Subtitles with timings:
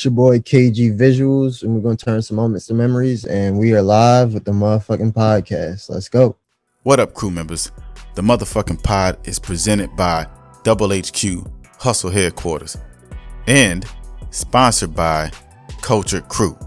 [0.00, 3.26] It's your boy KG Visuals, and we're gonna turn some moments to memories.
[3.26, 5.90] And we are live with the motherfucking podcast.
[5.90, 6.36] Let's go.
[6.84, 7.70] What up, crew members?
[8.14, 10.26] The motherfucking pod is presented by
[10.62, 11.46] Double HQ
[11.78, 12.78] Hustle Headquarters
[13.46, 13.84] and
[14.30, 15.30] sponsored by
[15.82, 16.58] Culture Crew.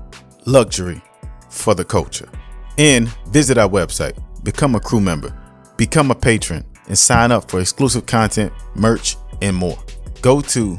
[0.45, 1.01] Luxury
[1.49, 2.29] for the culture.
[2.77, 5.35] And visit our website, become a crew member,
[5.75, 9.79] become a patron, and sign up for exclusive content, merch, and more.
[10.21, 10.77] Go to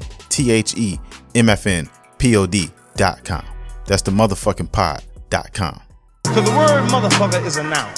[2.24, 3.44] themfnpod.com.
[3.86, 5.80] That's the motherfucking pod.com.
[6.22, 7.92] Because the word motherfucker is a noun.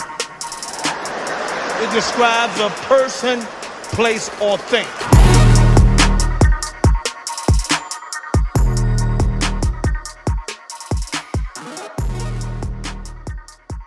[1.79, 3.41] It describes a person,
[3.93, 4.87] place, or thing.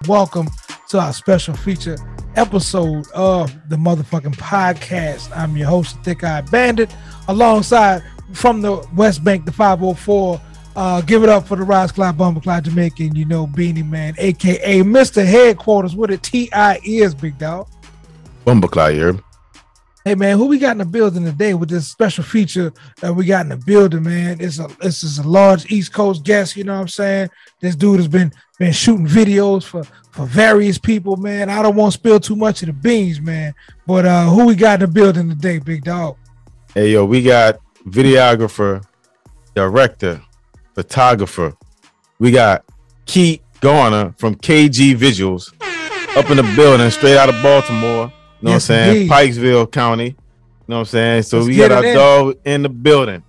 [0.07, 0.47] Welcome
[0.89, 1.97] to our special feature
[2.35, 5.35] episode of the motherfucking podcast.
[5.35, 6.95] I'm your host, Thick Eye Bandit,
[7.27, 8.01] alongside
[8.33, 10.41] from the West Bank, the 504.
[10.75, 14.13] Uh, give it up for the Rise Clyde Bumble Clyde Jamaican, you know, Beenie Man,
[14.17, 15.25] aka Mr.
[15.25, 15.95] Headquarters.
[15.95, 17.67] What a TI is, big dog.
[18.45, 19.19] Bumblecly here.
[20.05, 22.71] Hey man, who we got in the building today with this special feature
[23.01, 24.37] that we got in the building, man?
[24.39, 27.29] It's a this is a large East Coast guest, you know what I'm saying?
[27.59, 31.49] This dude has been been shooting videos for for various people, man.
[31.49, 33.53] I don't want to spill too much of the beans, man.
[33.85, 36.15] But uh who we got in the building today, big dog?
[36.73, 38.83] Hey yo, we got videographer,
[39.55, 40.21] director,
[40.75, 41.53] photographer.
[42.19, 42.65] We got
[43.05, 45.53] Keith Garner from KG Visuals
[46.17, 48.11] up in the building, straight out of Baltimore.
[48.41, 48.95] You know Yes, what I'm saying?
[49.03, 49.11] indeed.
[49.11, 50.05] Pikesville County.
[50.07, 50.15] You
[50.67, 51.23] know what I'm saying?
[51.23, 51.95] So Let's we got our in.
[51.95, 53.23] dog in the building.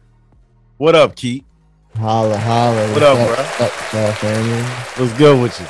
[0.77, 1.45] What up, Keith?
[1.97, 2.93] Holla, holla.
[2.93, 4.63] What up, up, what's up, family?
[5.05, 5.67] What's good with you?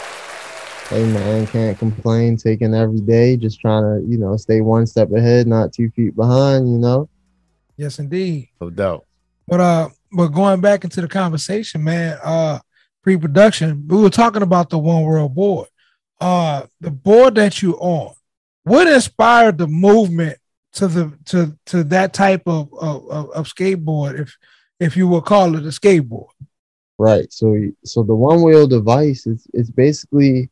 [0.88, 2.36] Hey man, can't complain.
[2.36, 6.16] Taking every day, just trying to, you know, stay one step ahead, not two feet
[6.16, 6.70] behind.
[6.70, 7.08] You know.
[7.80, 8.50] Yes, indeed.
[8.60, 9.06] No doubt.
[9.48, 12.58] But uh, but going back into the conversation, man, uh,
[13.02, 15.68] pre-production, we were talking about the One Wheel board.
[16.20, 18.12] Uh, the board that you on,
[18.64, 20.36] what inspired the movement
[20.74, 24.36] to the to to that type of of, of, of skateboard, if
[24.78, 26.28] if you will call it a skateboard?
[26.98, 27.32] Right.
[27.32, 27.56] So
[27.86, 30.50] so the one wheel device is it's basically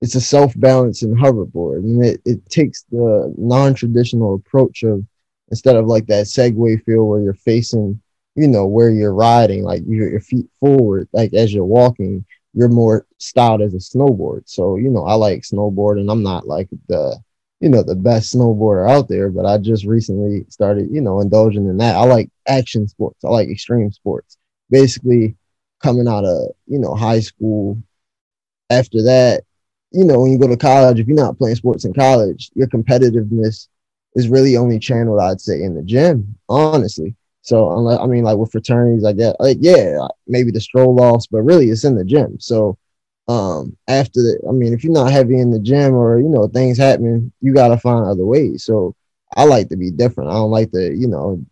[0.00, 5.04] it's a self balancing hoverboard, and it, it takes the non traditional approach of
[5.54, 8.00] instead of like that Segway feel where you're facing,
[8.34, 12.68] you know, where you're riding, like your your feet forward, like as you're walking, you're
[12.68, 14.42] more styled as a snowboard.
[14.46, 16.10] So you know, I like snowboarding.
[16.10, 17.16] I'm not like the
[17.60, 21.68] you know the best snowboarder out there, but I just recently started you know indulging
[21.68, 21.94] in that.
[21.94, 23.24] I like action sports.
[23.24, 24.36] I like extreme sports.
[24.70, 25.36] Basically
[25.80, 27.80] coming out of you know high school
[28.70, 29.44] after that
[29.92, 32.66] you know when you go to college if you're not playing sports in college your
[32.68, 33.68] competitiveness
[34.14, 38.36] is really only channeled i'd say in the gym honestly so unless, i mean like
[38.36, 42.04] with fraternities i get like yeah maybe the stroll offs but really it's in the
[42.04, 42.76] gym so
[43.28, 46.46] um after the i mean if you're not heavy in the gym or you know
[46.48, 48.94] things happen you got to find other ways so
[49.36, 51.42] i like to be different i don't like to you know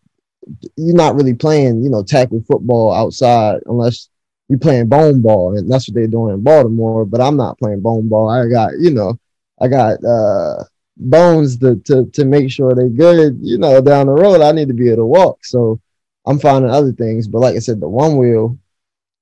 [0.76, 4.08] you're not really playing you know tackle football outside unless
[4.52, 7.06] you're playing bone ball, and that's what they're doing in Baltimore.
[7.06, 8.28] But I'm not playing bone ball.
[8.28, 9.18] I got, you know,
[9.58, 10.64] I got uh
[11.10, 13.38] bones to to to make sure they're good.
[13.40, 15.44] You know, down the road, I need to be able to walk.
[15.44, 15.80] So
[16.26, 17.28] I'm finding other things.
[17.28, 18.58] But like I said, the one wheel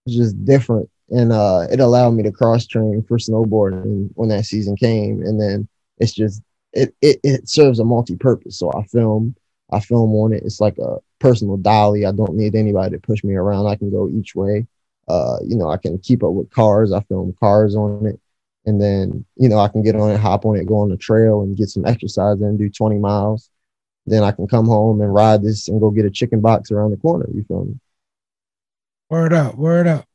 [0.07, 4.45] is just different, and uh, it allowed me to cross train for snowboarding when that
[4.45, 5.23] season came.
[5.23, 6.43] And then it's just
[6.73, 8.59] it it it serves a multi purpose.
[8.59, 9.35] So I film.
[9.73, 10.43] I film on it.
[10.45, 12.05] It's like a personal dolly.
[12.05, 13.69] I don't need anybody to push me around.
[13.69, 14.67] I can go each way
[15.11, 16.93] uh, you know, I can keep up with cars.
[16.93, 18.21] I film cars on it.
[18.67, 20.97] And then, you know, I can get on it, hop on it, go on the
[20.97, 23.51] trail and get some exercise and do 20 miles.
[24.07, 26.91] Then I can come home and ride this and go get a chicken box around
[26.91, 27.27] the corner.
[27.33, 27.79] You feel me?
[29.09, 30.07] Word up, word up.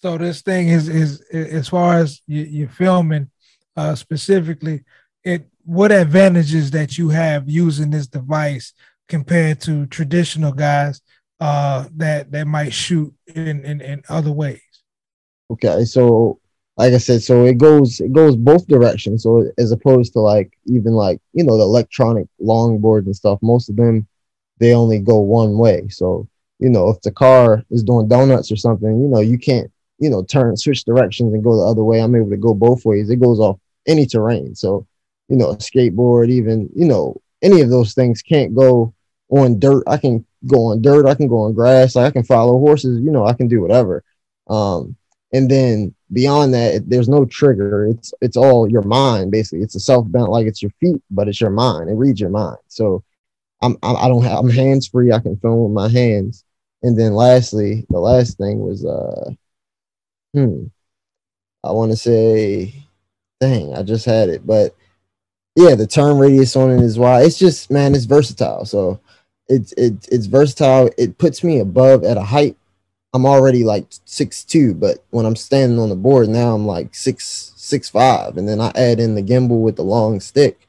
[0.00, 3.30] So this thing is is, as far as you, you're filming,
[3.76, 4.84] uh, specifically,
[5.24, 8.72] it what advantages that you have using this device
[9.08, 11.00] compared to traditional guys
[11.40, 14.62] uh, that that might shoot in, in in other ways.
[15.50, 15.84] Okay.
[15.84, 16.40] So
[16.78, 19.24] like I said, so it goes it goes both directions.
[19.24, 23.68] So as opposed to like even like, you know, the electronic longboards and stuff, most
[23.68, 24.06] of them
[24.60, 25.88] they only go one way.
[25.88, 26.28] So,
[26.60, 30.08] you know, if the car is doing donuts or something, you know, you can't, you
[30.08, 32.00] know, turn switch directions and go the other way.
[32.00, 33.10] I'm able to go both ways.
[33.10, 33.58] It goes off
[33.88, 34.54] any terrain.
[34.54, 34.86] So,
[35.28, 38.94] you know, a skateboard, even, you know, any of those things can't go
[39.30, 39.82] on dirt.
[39.88, 43.00] I can go on dirt, I can go on grass, Like I can follow horses,
[43.00, 44.04] you know, I can do whatever.
[44.48, 44.96] Um,
[45.32, 47.86] and then beyond that, it- there's no trigger.
[47.86, 49.62] It's it's all your mind basically.
[49.62, 51.90] It's a self bent like it's your feet, but it's your mind.
[51.90, 52.58] It reads your mind.
[52.68, 53.02] So
[53.62, 55.12] I'm, I don't have I'm hands free.
[55.12, 56.44] I can film with my hands,
[56.82, 59.32] And then lastly, the last thing was uh
[60.34, 60.66] hmm.
[61.64, 62.74] I want to say
[63.40, 64.74] dang, I just had it, but
[65.56, 68.64] yeah, the turn radius on it is why it's just man, it's versatile.
[68.64, 69.00] So
[69.48, 70.90] it's it's it's versatile.
[70.98, 72.56] It puts me above at a height.
[73.18, 76.94] I'm already like six two, but when I'm standing on the board now, I'm like
[76.94, 80.68] six six five, and then I add in the gimbal with the long stick.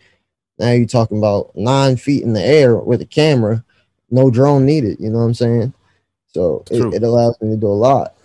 [0.58, 3.64] Now you're talking about nine feet in the air with a camera,
[4.10, 5.00] no drone needed.
[5.00, 5.74] You know what I'm saying?
[6.30, 8.16] So it, it, allows me to do a lot.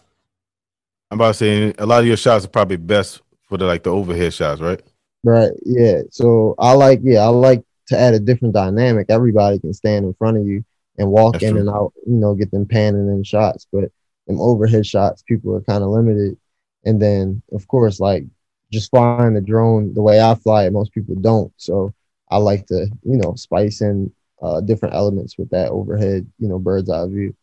[1.11, 3.83] I'm about to say a lot of your shots are probably best for the like
[3.83, 4.81] the overhead shots, right?
[5.23, 5.53] Right.
[5.67, 6.01] Yeah.
[6.11, 9.07] So I like yeah I like to add a different dynamic.
[9.11, 10.65] Everybody can stand in front of you
[10.97, 11.61] and walk That's in true.
[11.61, 11.93] and out.
[12.07, 13.91] You know, get them panning in shots, but
[14.27, 16.37] them overhead shots, people are kind of limited.
[16.85, 18.25] And then of course, like
[18.73, 21.53] just flying the drone the way I fly it, most people don't.
[21.57, 21.95] So
[22.31, 24.13] I like to you know spice in
[24.43, 27.35] uh, different elements with that overhead, you know, bird's eye view.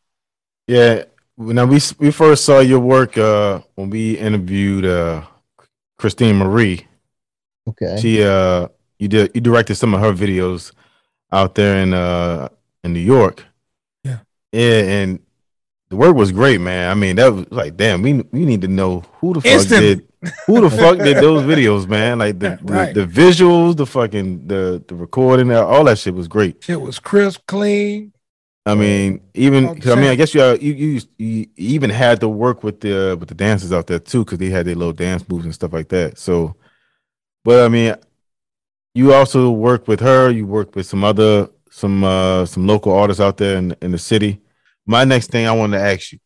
[0.68, 1.06] Yeah.
[1.38, 5.24] Now we we first saw your work uh, when we interviewed uh,
[5.98, 6.88] Christine Marie.
[7.68, 7.98] Okay.
[8.00, 8.68] She uh
[9.00, 10.72] you did you directed some of her videos
[11.31, 12.50] out there in uh
[12.83, 13.45] in New York.
[14.04, 14.19] Yeah.
[14.51, 15.19] Yeah, and
[15.91, 16.89] the work was great, man.
[16.89, 19.81] I mean, that was like, damn, we we need to know who the fuck Instant.
[19.81, 20.07] did
[20.45, 22.19] who the fuck did those videos, man?
[22.19, 22.93] Like the, right.
[22.95, 26.69] the, the visuals, the fucking the the recording, uh, all that shit was great.
[26.69, 28.13] It was crisp, clean.
[28.65, 32.21] I mean, even because I mean, I guess you, uh, you you you even had
[32.21, 34.75] to work with the uh, with the dancers out there too, because they had their
[34.75, 36.17] little dance moves and stuff like that.
[36.17, 36.55] So,
[37.44, 37.95] but I mean,
[38.94, 40.29] you also work with her.
[40.29, 43.97] You work with some other some uh some local artists out there in in the
[43.97, 44.39] city.
[44.86, 46.19] My next thing I wanted to ask you,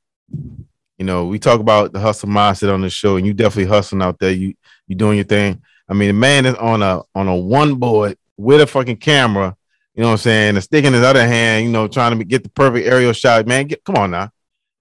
[0.98, 4.02] you know, we talk about the hustle mindset on the show, and you definitely hustling
[4.02, 4.32] out there.
[4.32, 4.54] You
[4.88, 5.62] you doing your thing.
[5.90, 9.56] I mean, the man is on a on a one board with a fucking camera.
[9.94, 10.58] You know what I'm saying?
[10.58, 11.66] A stick in his other hand.
[11.66, 13.48] You know, trying to get the perfect aerial shot.
[13.48, 14.30] Man, get, come on now.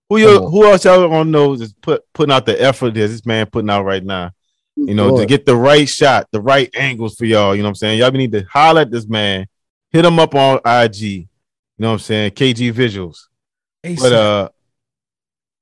[0.09, 0.47] Who you?
[0.47, 3.71] Who else y'all on those is put putting out the effort that this man putting
[3.71, 4.31] out right now?
[4.77, 7.55] You know, to get the right shot, the right angles for y'all.
[7.55, 7.99] You know what I'm saying?
[7.99, 9.47] Y'all need to holler at this man.
[9.91, 11.03] Hit him up on IG.
[11.03, 11.27] You
[11.79, 12.33] know what I'm saying?
[12.33, 13.27] KG Visuals.
[13.99, 14.49] But uh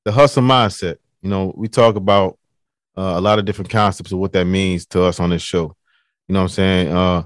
[0.05, 0.97] the hustle mindset.
[1.23, 2.39] You know, we talk about
[2.97, 5.77] uh, a lot of different concepts of what that means to us on this show.
[6.29, 6.89] You know what I'm saying?
[6.89, 7.23] Uh,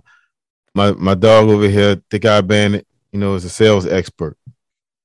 [0.75, 4.37] my my dog over here, Thick Eye Bandit, you know, is a sales expert.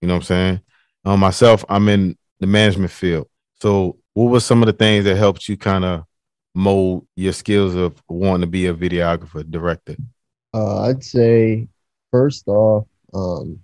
[0.01, 0.61] You know what I'm saying?
[1.05, 3.27] Um, myself, I'm in the management field.
[3.61, 6.05] So, what were some of the things that helped you kind of
[6.53, 9.95] mold your skills of wanting to be a videographer, director?
[10.53, 11.67] Uh, I'd say
[12.11, 13.59] first off, um,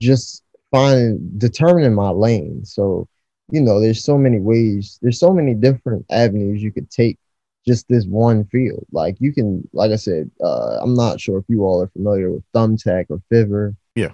[0.00, 2.64] just finding determining my lane.
[2.64, 3.08] So
[3.50, 7.18] you know, there's so many ways, there's so many different avenues you could take
[7.66, 8.84] just this one field.
[8.92, 12.30] Like you can, like I said, uh, I'm not sure if you all are familiar
[12.30, 13.74] with Thumbtack or Fiverr.
[13.94, 14.12] Yeah.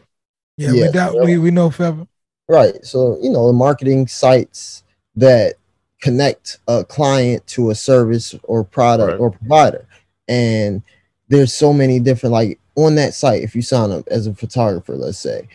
[0.56, 2.06] Yeah, yeah we, doubt, we, we know Fiverr.
[2.48, 2.84] Right.
[2.84, 4.84] So, you know, the marketing sites
[5.16, 5.54] that
[6.00, 9.20] connect a client to a service or product right.
[9.20, 9.86] or provider.
[10.28, 10.82] And
[11.28, 14.94] there's so many different, like on that site, if you sign up as a photographer,
[14.94, 15.48] let's say,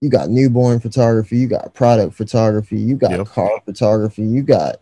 [0.00, 3.26] you got newborn photography, you got product photography, you got yep.
[3.26, 4.76] car photography, you got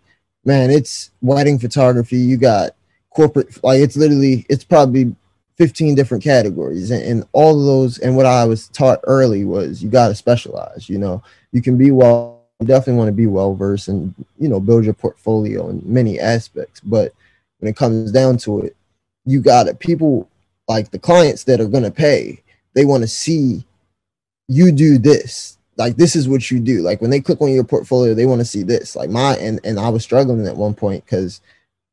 [0.45, 2.73] man, it's wedding photography, you got
[3.11, 5.15] corporate like it's literally it's probably
[5.57, 9.83] 15 different categories and, and all of those and what I was taught early was
[9.83, 11.23] you got to specialize, you know.
[11.53, 14.85] You can be well you definitely want to be well versed and you know build
[14.85, 17.13] your portfolio in many aspects, but
[17.59, 18.77] when it comes down to it,
[19.25, 19.79] you got it.
[19.79, 20.29] People
[20.69, 22.43] like the clients that are going to pay,
[22.75, 23.65] they want to see
[24.49, 25.59] you do this.
[25.77, 26.83] Like this is what you do.
[26.83, 28.95] Like when they click on your portfolio they want to see this.
[28.97, 31.41] Like my and and i was struggling at one point because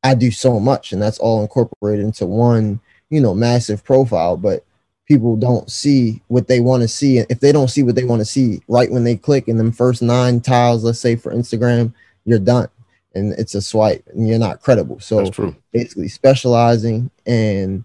[0.04, 2.80] i do so much and that's all incorporated into one
[3.10, 4.64] you know massive profile but
[5.06, 8.20] people don't see what they want to see if they don't see what they want
[8.20, 11.92] to see right when they click in them first nine tiles let's say for instagram
[12.24, 12.68] you're done
[13.14, 15.00] and it's a swipe and you're not credible.
[15.00, 15.30] So
[15.72, 17.84] basically specializing and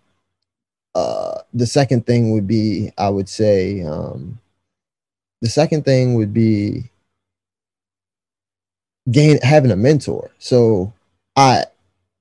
[0.95, 4.39] uh the second thing would be i would say um
[5.41, 6.89] the second thing would be
[9.11, 10.31] gain having a mentor.
[10.39, 10.93] So
[11.35, 11.65] I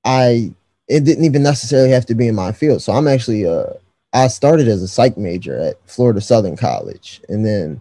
[0.05, 0.53] I
[0.89, 2.83] it didn't even necessarily have to be in my field.
[2.83, 3.71] So I'm actually uh
[4.13, 7.81] I started as a psych major at Florida Southern College and then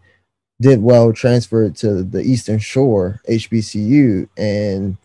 [0.62, 4.98] did well, transferred to the Eastern Shore HBCU and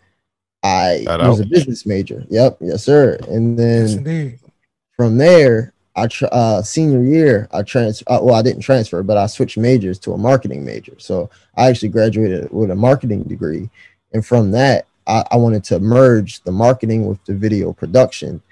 [0.62, 2.24] I was a business major.
[2.28, 3.18] Yep, yes, sir.
[3.28, 4.52] And then yes,
[4.96, 9.16] from there, I tr- uh, senior year I trans uh, well I didn't transfer but
[9.16, 10.94] I switched majors to a marketing major.
[10.98, 13.70] So I actually graduated with a marketing degree.
[14.12, 18.42] And from that I, I wanted to merge the marketing with the video production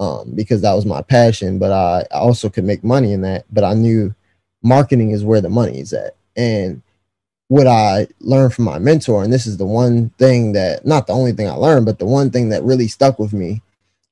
[0.00, 3.44] um, because that was my passion but I, I also could make money in that
[3.52, 4.14] but I knew
[4.62, 6.16] marketing is where the money is at.
[6.36, 6.82] And
[7.48, 11.12] what I learned from my mentor, and this is the one thing that not the
[11.12, 13.62] only thing I learned, but the one thing that really stuck with me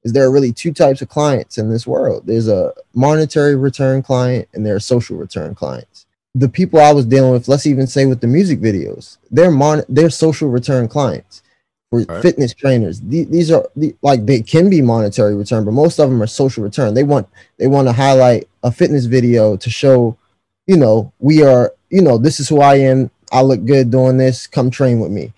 [0.04, 2.26] is there are really two types of clients in this world.
[2.26, 6.06] There's a monetary return client and there are social return clients.
[6.34, 9.84] The people I was dealing with, let's even say with the music videos, they're mon-
[9.88, 11.42] they're social return clients
[11.90, 12.22] for right.
[12.22, 13.00] fitness trainers.
[13.00, 16.26] These, these are the, like they can be monetary return, but most of them are
[16.26, 16.94] social return.
[16.94, 20.18] They want they want to highlight a fitness video to show,
[20.66, 23.10] you know, we are, you know, this is who I am.
[23.32, 24.46] I look good doing this.
[24.46, 25.32] Come train with me.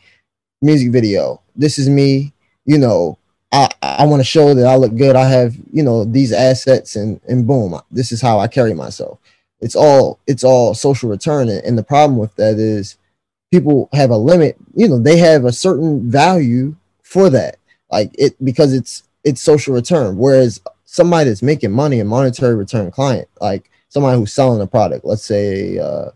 [0.63, 1.41] Music video.
[1.55, 2.33] This is me.
[2.65, 3.19] You know,
[3.53, 5.17] I, I want to show that I look good.
[5.17, 9.19] I have, you know, these assets and and boom, this is how I carry myself.
[9.61, 11.49] It's all it's all social return.
[11.49, 12.97] And the problem with that is
[13.53, 17.57] people have a limit, you know, they have a certain value for that.
[17.91, 20.17] Like it because it's it's social return.
[20.19, 25.05] Whereas somebody that's making money, a monetary return client, like somebody who's selling a product,
[25.05, 26.11] let's say uh,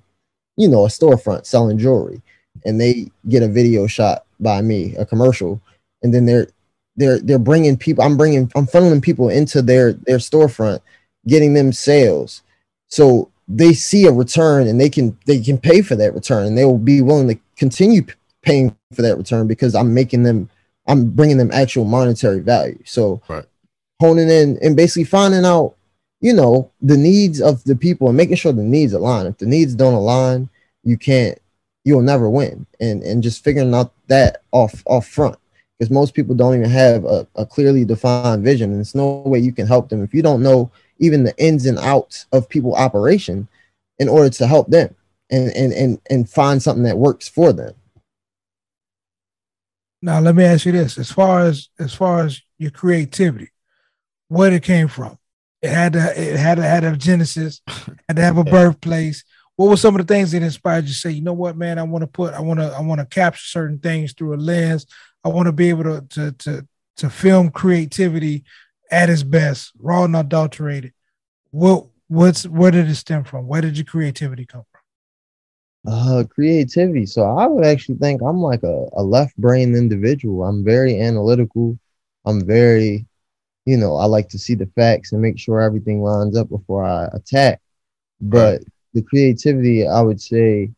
[0.56, 2.20] you know, a storefront selling jewelry,
[2.64, 5.60] and they get a video shot by me, a commercial,
[6.02, 6.48] and then they're
[6.96, 10.80] they're they're bringing people i'm bringing i'm funneling people into their their storefront
[11.26, 12.42] getting them sales.
[12.88, 16.56] So they see a return and they can they can pay for that return and
[16.56, 18.02] they will be willing to continue
[18.42, 20.48] paying for that return because i'm making them
[20.86, 22.78] i'm bringing them actual monetary value.
[22.84, 23.44] So right.
[24.00, 25.74] honing in and basically finding out
[26.20, 29.26] you know the needs of the people and making sure the needs align.
[29.26, 30.48] If the needs don't align
[30.84, 31.38] you can't
[31.84, 32.66] you'll never win.
[32.78, 35.38] And and just figuring out that off off front
[35.80, 39.38] because most people don't even have a, a, clearly defined vision and there's no way
[39.38, 42.74] you can help them if you don't know even the ins and outs of people
[42.74, 43.48] operation
[43.98, 44.94] in order to help them
[45.30, 47.72] and and and, and find something that works for them.
[50.02, 50.98] Now let me ask you this.
[50.98, 53.48] As far as as far as your creativity
[54.28, 55.18] where it came from?
[55.62, 57.62] It had to it had to had a genesis
[58.06, 59.24] had to have a birthplace
[59.60, 61.78] what were some of the things that inspired you to say you know what man
[61.78, 64.36] i want to put i want to i want to capture certain things through a
[64.36, 64.86] lens
[65.24, 68.44] I want to be able to, to to to film creativity
[68.90, 70.92] at its best, raw and adulterated.
[71.50, 73.46] What what's where did it stem from?
[73.46, 75.92] Where did your creativity come from?
[75.92, 77.06] Uh, creativity.
[77.06, 80.44] So I would actually think I'm like a, a left brain individual.
[80.44, 81.78] I'm very analytical.
[82.26, 83.06] I'm very,
[83.64, 86.84] you know, I like to see the facts and make sure everything lines up before
[86.84, 87.60] I attack.
[88.20, 88.62] But.
[88.92, 90.70] The creativity, I would say,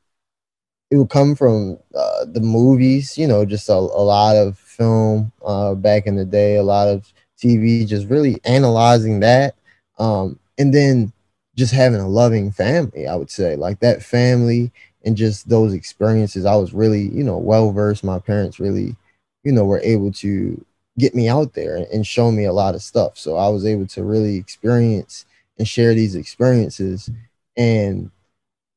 [0.90, 5.32] it would come from uh, the movies, you know, just a, a lot of film
[5.44, 9.54] uh, back in the day, a lot of TV, just really analyzing that.
[9.98, 11.12] Um, and then
[11.56, 14.70] just having a loving family, I would say, like that family
[15.04, 16.44] and just those experiences.
[16.44, 18.04] I was really, you know, well versed.
[18.04, 18.96] My parents really,
[19.44, 20.64] you know, were able to
[20.98, 23.18] get me out there and show me a lot of stuff.
[23.18, 25.24] So I was able to really experience
[25.58, 27.10] and share these experiences.
[27.56, 28.10] And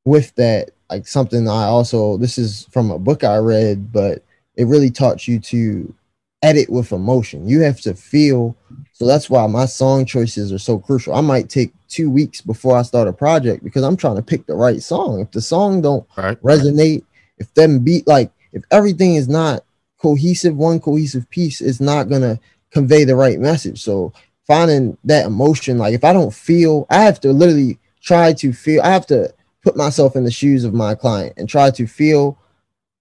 [0.04, 4.24] with that, like something I also this is from a book I read, but
[4.56, 5.94] it really taught you to
[6.42, 7.48] edit with emotion.
[7.48, 8.56] You have to feel.
[8.94, 11.16] So that's why my song choices are so crucial.
[11.16, 14.46] I might take two weeks before I start a project because I'm trying to pick
[14.46, 15.22] the right song.
[15.22, 16.40] If the song don't right.
[16.42, 17.04] resonate,
[17.38, 19.64] if them beat like if everything is not
[19.98, 22.40] cohesive, one cohesive piece is not gonna
[22.72, 23.82] convey the right message.
[23.82, 24.14] So
[24.46, 28.82] finding that emotion, like if I don't feel, I have to literally try to feel.
[28.82, 29.34] I have to
[29.64, 32.38] put myself in the shoes of my client and try to feel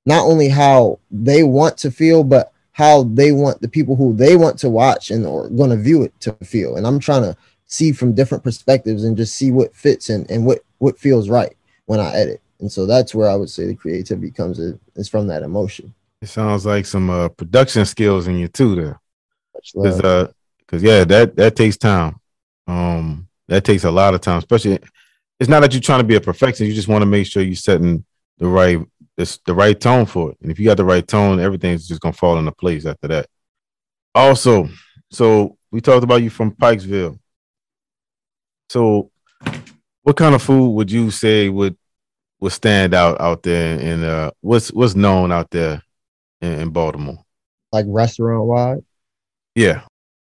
[0.06, 4.36] not only how they want to feel, but how they want the people who they
[4.36, 6.76] want to watch and are going to view it to feel.
[6.76, 10.44] And I'm trying to see from different perspectives and just see what fits and, and
[10.44, 11.56] what, what feels right
[11.86, 12.40] when I edit.
[12.60, 15.94] And so that's where I would say the creativity comes in is from that emotion.
[16.20, 19.00] It sounds like some uh, production skills in you too there.
[19.74, 20.32] Cause, uh,
[20.66, 22.20] cause yeah, that, that takes time.
[22.66, 24.78] Um, that takes a lot of time, especially
[25.40, 26.68] it's not that you're trying to be a perfectionist.
[26.68, 28.04] You just want to make sure you're setting
[28.38, 28.78] the right
[29.16, 30.38] this the right tone for it.
[30.42, 33.26] And if you got the right tone, everything's just gonna fall into place after that.
[34.14, 34.68] Also,
[35.10, 37.18] so we talked about you from Pikesville.
[38.68, 39.10] So,
[40.02, 41.76] what kind of food would you say would
[42.40, 45.82] would stand out out there, and uh, what's what's known out there
[46.40, 47.18] in, in Baltimore?
[47.72, 48.84] Like restaurant wide?
[49.54, 49.82] Yeah,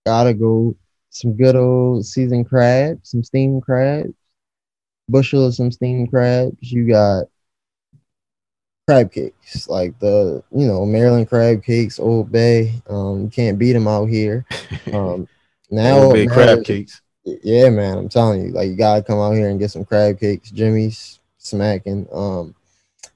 [0.06, 0.76] gotta go
[1.18, 4.14] some good old seasoned crab, some steamed crabs,
[5.10, 6.56] bushel of some steamed crabs.
[6.62, 7.26] You got
[8.88, 12.82] crab cakes, like the you know Maryland crab cakes, Old Bay.
[12.90, 14.46] Um, you can't beat them out here.
[14.94, 15.28] Um,
[15.70, 17.02] now Old Bay crab cakes.
[17.26, 20.18] Yeah, man, I'm telling you, like you gotta come out here and get some crab
[20.20, 20.50] cakes.
[20.50, 22.08] Jimmy's smacking.
[22.14, 22.56] Um,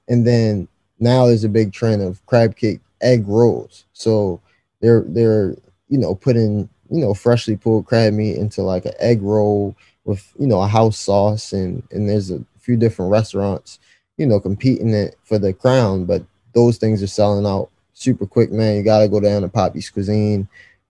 [0.08, 0.68] and then
[1.00, 3.86] now there's a big trend of crab cake egg rolls.
[3.92, 4.40] So
[4.80, 5.56] they're they're
[5.88, 10.32] you know putting you know freshly pulled crab meat into like an egg roll with
[10.38, 13.78] you know a house sauce and and there's a few different restaurants
[14.18, 16.22] you know, competing it for the crown, but
[16.54, 18.76] those things are selling out super quick, man.
[18.76, 20.48] You gotta go down to Poppy's Cuisine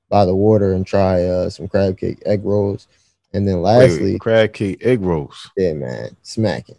[0.09, 2.89] by the water and try uh, some crab cake egg rolls.
[3.33, 5.51] And then lastly, Wait, crab cake egg rolls.
[5.57, 6.77] yeah, man, smacking.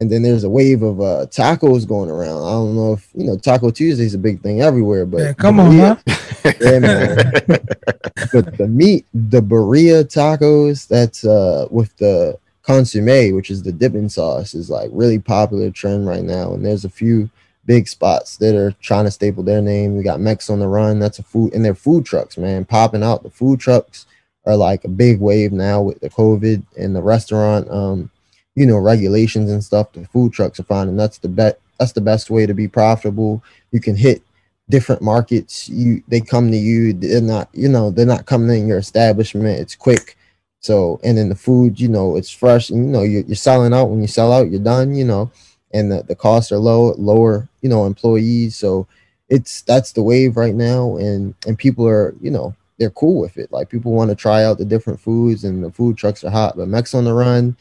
[0.00, 2.42] And then there's a wave of uh, tacos going around.
[2.42, 5.32] I don't know if you know Taco Tuesday is a big thing everywhere, but Yeah,
[5.34, 5.96] come on, yeah, huh?
[6.06, 6.16] man.
[6.42, 6.58] but
[8.58, 14.54] the meat, the birria tacos, that's uh with the consomme, which is the dipping sauce,
[14.54, 16.52] is like really popular trend right now.
[16.52, 17.30] And there's a few
[17.66, 19.96] big spots that are trying to staple their name.
[19.96, 20.98] We got Mex on the Run.
[20.98, 23.22] That's a food, and their food trucks, man, popping out.
[23.22, 24.06] The food trucks
[24.46, 28.10] are like a big wave now with the COVID and the restaurant, um,
[28.54, 29.92] you know, regulations and stuff.
[29.92, 31.60] The food trucks are finding that's the bet.
[31.78, 33.42] That's the best way to be profitable.
[33.70, 34.22] You can hit
[34.70, 35.68] different markets.
[35.68, 36.92] You they come to you.
[36.92, 39.60] They're not, you know, they're not coming in your establishment.
[39.60, 40.16] It's quick.
[40.60, 42.70] So and then the food, you know, it's fresh.
[42.70, 43.90] And you know, you're, you're selling out.
[43.90, 44.94] When you sell out, you're done.
[44.94, 45.30] You know,
[45.72, 47.48] and the, the costs are low, lower.
[47.62, 48.56] You know, employees.
[48.56, 48.86] So
[49.30, 53.38] it's that's the wave right now, and and people are, you know, they're cool with
[53.38, 53.50] it.
[53.52, 56.56] Like people want to try out the different foods, and the food trucks are hot.
[56.56, 57.56] But Mex on the Run,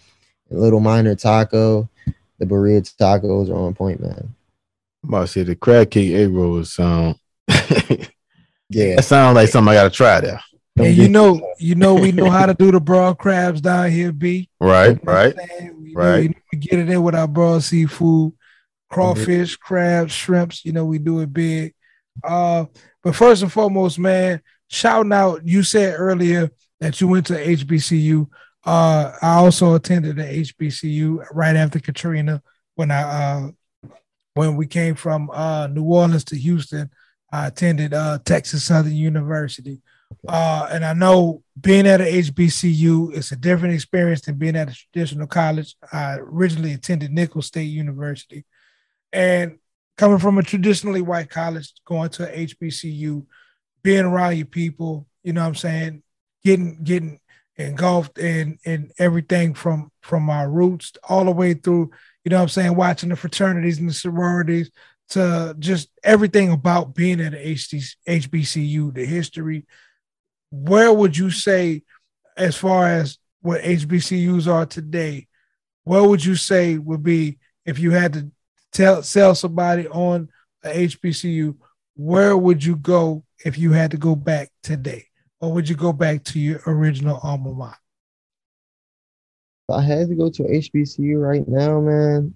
[0.49, 1.87] and Little Miner Taco,
[2.39, 4.33] the burrito tacos are on point, man.
[5.03, 7.15] I'm about to say the crab cake egg rolls sound.
[8.69, 10.39] Yeah, that sounds like something I gotta try there.
[10.77, 14.11] And you know, you know, we know how to do the broad crabs down here,
[14.11, 14.49] B.
[14.59, 15.35] Right, You know right.
[15.79, 16.29] We, right.
[16.29, 18.33] know, we get it in with our broad seafood,
[18.89, 20.63] crawfish, crabs, shrimps.
[20.63, 21.73] You know, we do it big.
[22.23, 22.65] Uh,
[23.01, 25.45] but first and foremost, man, shouting out.
[25.45, 28.29] You said earlier that you went to HBCU.
[28.63, 32.43] Uh, I also attended the HBCU right after Katrina
[32.75, 33.51] when I uh
[34.39, 36.89] when we came from uh New Orleans to Houston.
[37.29, 39.81] I attended uh Texas Southern University.
[40.27, 44.69] Uh, and I know being at a HBCU is a different experience than being at
[44.69, 45.75] a traditional college.
[45.91, 48.45] I originally attended Nicholls State University,
[49.11, 49.59] and
[49.97, 53.25] coming from a traditionally white college, going to HBCU,
[53.83, 56.03] being around your people, you know what I'm saying,
[56.43, 57.19] getting getting
[57.57, 61.91] engulfed in in everything from from our roots all the way through,
[62.23, 64.71] you know what I'm saying, watching the fraternities and the sororities
[65.09, 69.65] to just everything about being at HBCU, the history,
[70.51, 71.83] where would you say,
[72.37, 75.27] as far as what HBCUs are today,
[75.83, 78.31] what would you say would be if you had to
[78.71, 80.29] tell sell somebody on
[80.63, 81.55] a HBCU,
[81.95, 85.05] where would you go if you had to go back today?
[85.41, 87.77] Or would you go back to your original alma mater?
[89.69, 92.33] If I had to go to HBCU right now, man,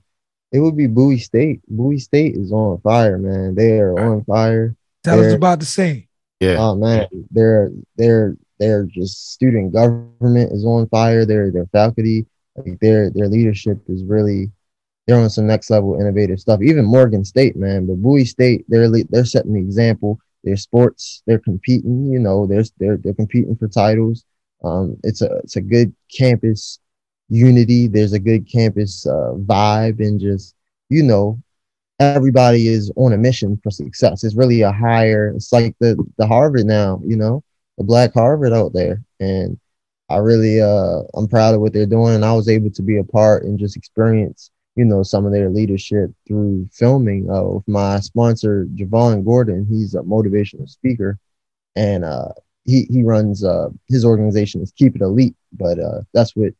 [0.51, 1.61] it would be Bowie State.
[1.67, 3.55] Bowie State is on fire, man.
[3.55, 4.75] They are on fire.
[5.03, 6.07] Tell us They're- about the same.
[6.39, 6.57] Yeah.
[6.59, 11.25] Oh man, they're they're they're just student government is on fire.
[11.25, 14.51] Their their faculty, like their their leadership is really
[15.07, 16.61] they're on some next level innovative stuff.
[16.61, 20.19] Even Morgan State, man, but Bowie State, they're they're setting the example.
[20.43, 22.11] Their sports, they're competing.
[22.11, 24.25] You know, they're they're they're competing for titles.
[24.63, 26.79] Um, it's a it's a good campus
[27.29, 27.88] unity.
[27.88, 30.55] There's a good campus uh, vibe, and just
[30.89, 31.41] you know,
[31.99, 34.23] everybody is on a mission for success.
[34.23, 35.29] It's really a higher.
[35.36, 37.43] It's like the the Harvard now, you know,
[37.77, 39.59] the Black Harvard out there, and
[40.09, 42.97] I really uh I'm proud of what they're doing, and I was able to be
[42.97, 47.29] a part and just experience you know some of their leadership through filming.
[47.29, 51.17] Uh, with my sponsor Javon Gordon, he's a motivational speaker,
[51.75, 52.29] and uh
[52.65, 56.53] he he runs uh his organization is Keep It Elite, but uh that's what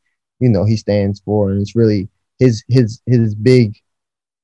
[0.44, 3.78] you know he stands for, and it's really his his his big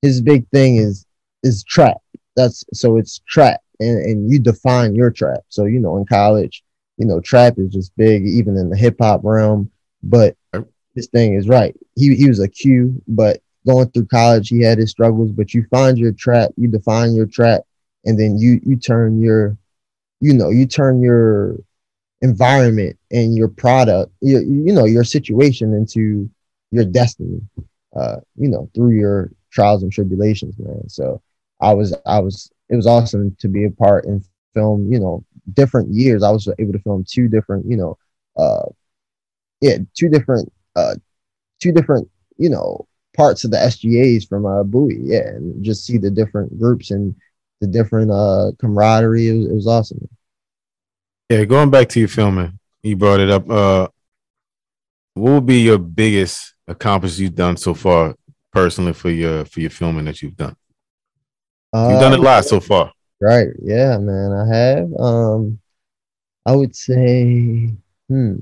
[0.02, 1.06] his big thing is
[1.44, 1.98] is trap.
[2.38, 5.42] That's so it's trap, and and you define your trap.
[5.50, 6.64] So you know in college,
[6.98, 9.70] you know trap is just big, even in the hip hop realm.
[10.02, 10.38] But
[10.96, 11.76] this thing is right.
[11.96, 15.32] He he was a Q, but going through college, he had his struggles.
[15.32, 17.62] But you find your trap, you define your trap,
[18.06, 19.58] and then you you turn your,
[20.22, 21.58] you know, you turn your
[22.22, 26.30] environment and your product, you, you know, your situation into
[26.72, 27.42] your destiny.
[27.96, 30.88] Uh, you know, through your trials and tribulations, man.
[30.88, 31.22] So
[31.60, 35.26] I was, I was, it was awesome to be a part and film, you know,
[35.54, 36.22] different years.
[36.22, 37.98] I was able to film two different, you know,
[38.38, 38.66] uh,
[39.60, 40.96] yeah, two different, uh,
[41.60, 45.98] two different, you know, parts of the SGAs from uh Bowie, yeah, and just see
[45.98, 47.16] the different groups and
[47.60, 49.30] the different uh camaraderie.
[49.30, 50.08] It was, it was awesome.
[51.30, 53.48] Yeah, going back to your filming, you brought it up.
[53.50, 53.88] Uh,
[55.14, 58.16] what would be your biggest accomplishment you've done so far,
[58.52, 60.56] personally, for your for your filming that you've done?
[61.74, 62.92] You've done a Uh, lot so far.
[63.22, 63.50] Right.
[63.62, 64.32] Yeah, man.
[64.32, 64.94] I have.
[65.00, 65.60] Um,
[66.46, 67.74] I would say,
[68.10, 68.36] hmm,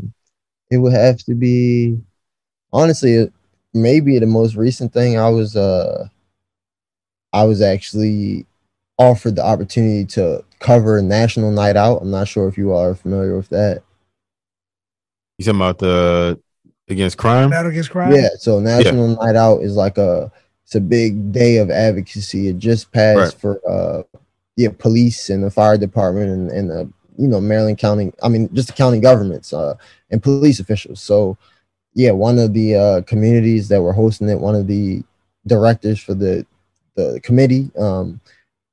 [0.71, 2.00] it would have to be
[2.73, 3.32] honestly,
[3.73, 5.17] maybe the most recent thing.
[5.17, 6.08] I was uh
[7.34, 8.45] I was actually
[8.98, 12.02] offered the opportunity to cover National Night Out.
[12.02, 13.84] I'm not sure if you are familiar with that.
[15.38, 16.40] You talking about the
[16.90, 17.50] against crime?
[17.50, 18.14] Battle against crime.
[18.14, 20.32] Yeah, so National Night Out is like a
[20.64, 22.48] it's a big day of advocacy.
[22.48, 23.42] It just passed Right.
[23.42, 24.04] for uh
[24.56, 28.50] yeah, police and the fire department and, and the you know Maryland County, I mean
[28.54, 29.76] just the county governments uh
[30.10, 31.00] and police officials.
[31.02, 31.38] So
[31.94, 35.04] yeah, one of the uh communities that were hosting it, one of the
[35.46, 36.46] directors for the
[36.96, 38.20] the committee um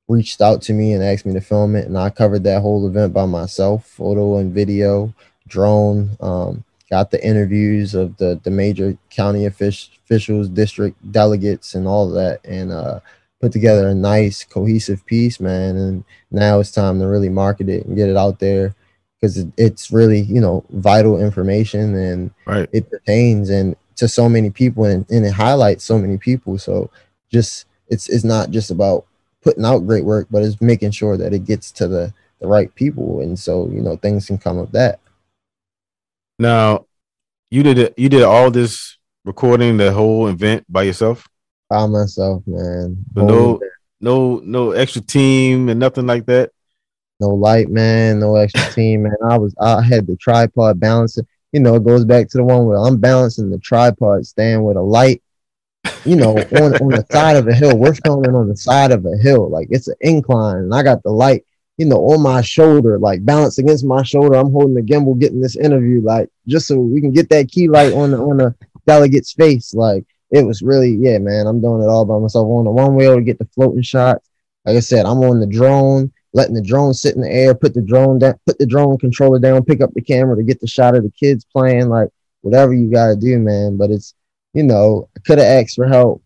[0.09, 2.87] reached out to me and asked me to film it and I covered that whole
[2.87, 5.15] event by myself, photo and video,
[5.47, 12.09] drone, um got the interviews of the the major county officials, district delegates, and all
[12.11, 13.01] that, and uh,
[13.41, 15.77] put together a nice cohesive piece, man.
[15.77, 18.75] And now it's time to really market it and get it out there
[19.21, 22.69] because it, it's really you know vital information and Right.
[22.73, 26.59] it pertains and to so many people and, and it highlights so many people.
[26.59, 26.91] So
[27.31, 29.07] just it's it's not just about
[29.45, 32.75] putting out great work, but it's making sure that it gets to the the right
[32.75, 34.99] people, and so you know things can come of that.
[36.39, 36.87] Now,
[37.51, 37.95] you did it.
[37.97, 41.29] You did all this recording, the whole event by yourself.
[41.71, 43.05] By myself, man.
[43.15, 43.61] So no,
[44.01, 46.51] no, no extra team and nothing like that.
[47.21, 49.17] no light man, no extra team, man.
[49.29, 51.27] I was I had the tripod balancing.
[51.53, 54.77] You know, it goes back to the one where I'm balancing the tripod stand with
[54.77, 55.23] a light.
[56.05, 57.77] You know, on on the side of a hill.
[57.77, 61.03] We're filming on the side of a hill, like it's an incline, and I got
[61.03, 61.45] the light,
[61.79, 64.37] you know, on my shoulder, like balanced against my shoulder.
[64.37, 67.69] I'm holding the gimbal, getting this interview, like just so we can get that key
[67.69, 68.55] light on the on the
[68.87, 69.75] delegate's face.
[69.75, 71.47] Like it was really, yeah, man.
[71.47, 74.29] I'm doing it all by myself on the one wheel to get the floating shots.
[74.65, 77.75] Like I said, I'm on the drone, letting the drone sit in the air, put
[77.75, 80.67] the drone down, put the drone controller down, pick up the camera to get the
[80.67, 82.09] shot of the kids playing, like
[82.41, 83.77] whatever you gotta do, man.
[83.77, 84.15] But it's
[84.55, 86.23] you know, I could have asked for help,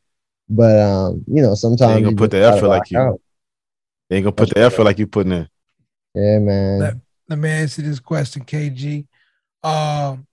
[0.49, 3.21] but um, you know, sometimes ain't gonna you put the effort like you- out.
[4.09, 5.49] They ain't gonna put the effort like you putting in.
[6.14, 6.79] Yeah, man.
[6.79, 9.07] That- Let me answer this question, KG.
[9.62, 10.27] Um,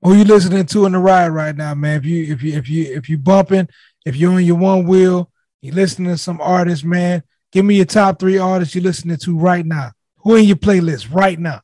[0.00, 1.98] who you listening to in the ride right now, man?
[1.98, 3.68] If you if you if you if you bumping,
[4.04, 7.22] if you're on your one wheel, you listening to some artists, man.
[7.52, 9.92] Give me your top three artists you're listening to right now.
[10.18, 11.60] Who in your playlist right now?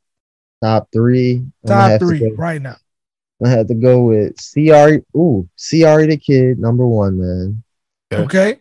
[0.63, 1.37] Top three.
[1.65, 2.77] I'm Top have to three right now.
[3.45, 4.97] I had to go with CR.
[5.17, 7.63] Ooh, CR the kid, number one, man.
[8.13, 8.23] Okay.
[8.25, 8.61] Okay.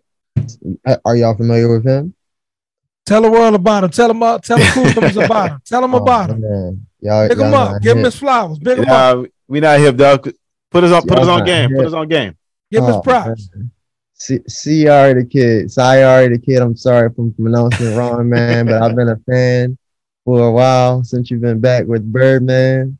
[0.85, 2.13] Uh, Are y'all familiar with him?
[3.05, 3.89] Tell the world about him.
[3.89, 5.61] Tell him uh, tell the cool about him.
[5.65, 6.41] Tell him Oh, about him.
[6.41, 6.85] Man.
[6.99, 7.81] Y'all, Pick y'all him up.
[7.81, 8.59] Give him his flowers.
[8.59, 9.25] Big him up.
[9.47, 10.29] We not hip, dog.
[10.69, 11.01] Put us on.
[11.07, 11.69] Put us Y'all on not game.
[11.75, 12.35] Put us on game.
[12.71, 13.49] Give him his Oh, props.
[13.55, 13.71] man.
[14.19, 16.61] C- CR the kid, CR the kid.
[16.61, 19.77] I'm sorry if I'm pronouncing it wrong, man, but I've been a fan
[20.25, 22.96] for a while since you've been back with Birdman,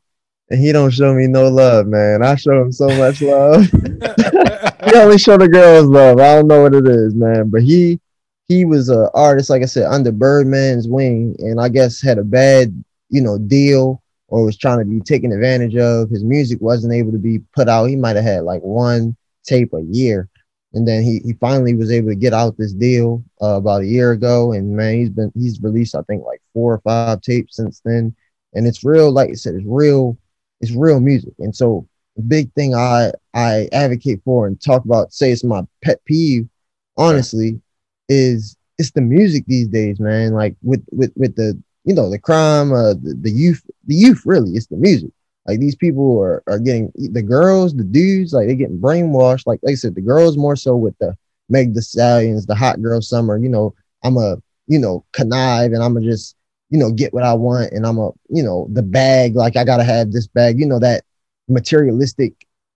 [0.50, 2.22] and he don't show me no love, man.
[2.22, 3.64] I show him so much love.
[4.84, 6.18] he only show the girls love.
[6.18, 8.00] I don't know what it is, man, but he
[8.46, 12.24] he was a artist, like I said, under Birdman's wing, and I guess had a
[12.24, 16.10] bad, you know, deal or was trying to be taken advantage of.
[16.10, 17.86] His music wasn't able to be put out.
[17.86, 20.28] He might have had like one tape a year.
[20.74, 23.86] And then he, he finally was able to get out this deal uh, about a
[23.86, 24.52] year ago.
[24.52, 28.14] And man, he's been he's released I think like four or five tapes since then.
[28.54, 30.16] And it's real, like I said, it's real,
[30.60, 31.34] it's real music.
[31.38, 35.62] And so the big thing I I advocate for and talk about, say it's my
[35.82, 36.48] pet peeve,
[36.96, 37.60] honestly,
[38.08, 40.32] is it's the music these days, man.
[40.32, 44.22] Like with with with the you know the crime, uh, the, the youth, the youth
[44.24, 45.10] really, it's the music.
[45.46, 49.46] Like these people are, are getting the girls, the dudes, like they're getting brainwashed.
[49.46, 51.16] Like, like I said, the girls more so with the
[51.48, 53.38] Meg the Stallions, the hot girl summer.
[53.38, 56.36] You know, I'm a you know connive and I'm gonna just
[56.70, 59.36] you know get what I want and I'm a you know the bag.
[59.36, 60.58] Like I gotta have this bag.
[60.58, 61.04] You know that
[61.48, 62.34] materialistic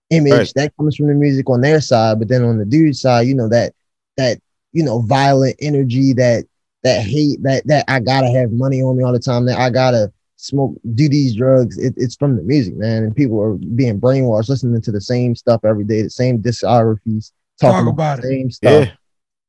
[0.09, 0.53] image Right.
[0.55, 3.35] that comes from the music on their side, but then on the dude side, you
[3.35, 3.73] know that
[4.17, 4.39] that
[4.71, 6.45] you know violent energy that
[6.83, 9.45] that hate that that I gotta have money on me all the time.
[9.45, 11.77] That I gotta smoke, do these drugs.
[11.77, 13.03] It, it's from the music, man.
[13.03, 17.31] And people are being brainwashed, listening to the same stuff every day, the same discographies,
[17.61, 18.27] talking Talk about the it.
[18.27, 18.87] same stuff.
[18.87, 18.95] Yeah.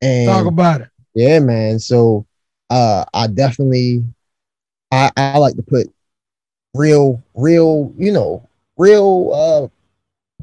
[0.09, 0.89] And Talk about it.
[1.15, 1.79] yeah, man.
[1.79, 2.27] So
[2.71, 4.05] uh I definitely
[4.95, 5.89] I I like to put
[6.75, 9.69] real, real, you know, real uh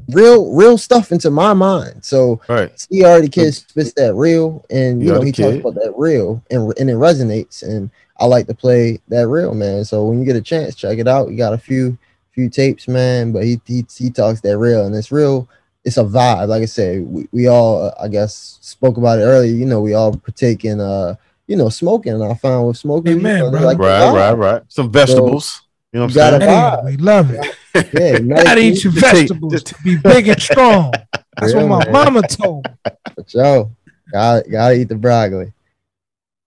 [0.08, 2.04] real real stuff into my mind.
[2.04, 2.70] So Right.
[2.90, 6.72] he already kid spits that real and you know he talks about that real and
[6.78, 9.84] and it resonates and I like to play that real man.
[9.84, 11.30] So when you get a chance, check it out.
[11.30, 11.98] You got a few
[12.32, 15.48] few tapes, man, but he he, he talks that real and it's real.
[15.84, 16.48] It's a vibe.
[16.48, 19.52] Like I said, we, we all uh, I guess spoke about it earlier.
[19.52, 21.16] You know, we all partake in uh
[21.52, 22.14] you know smoking.
[22.14, 23.66] And I found with smoking, Amen, you know, brother.
[23.66, 24.12] like the Right.
[24.14, 24.32] Right.
[24.32, 24.62] Right.
[24.68, 25.60] Some vegetables.
[25.92, 26.40] you know what I'm saying?
[26.40, 27.44] Hey, we love it.
[27.92, 30.92] Yeah, Gotta eat your vegetables to be big and strong.
[31.36, 31.92] That's Yeah, what my man.
[31.92, 32.92] mama told me.
[33.28, 33.70] Yo,
[34.10, 35.52] gotta, gotta eat the broccoli.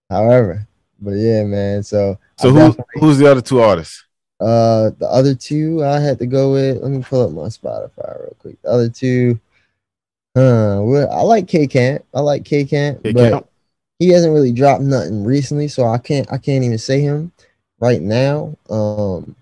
[0.09, 0.67] However,
[0.99, 1.83] but yeah, man.
[1.83, 4.01] So So I who who's the other two artists?
[4.41, 6.81] uh the other two I had to go with.
[6.81, 8.61] Let me pull up my Spotify real quick.
[8.63, 9.39] The other two,
[10.35, 10.81] huh?
[10.83, 12.03] Well, I like K Camp.
[12.13, 13.49] I like K Camp, K but Camp?
[13.99, 17.31] He hasn't really dropped nothing recently, so I can't I can't even say him
[17.79, 18.55] right now.
[18.69, 19.35] Um,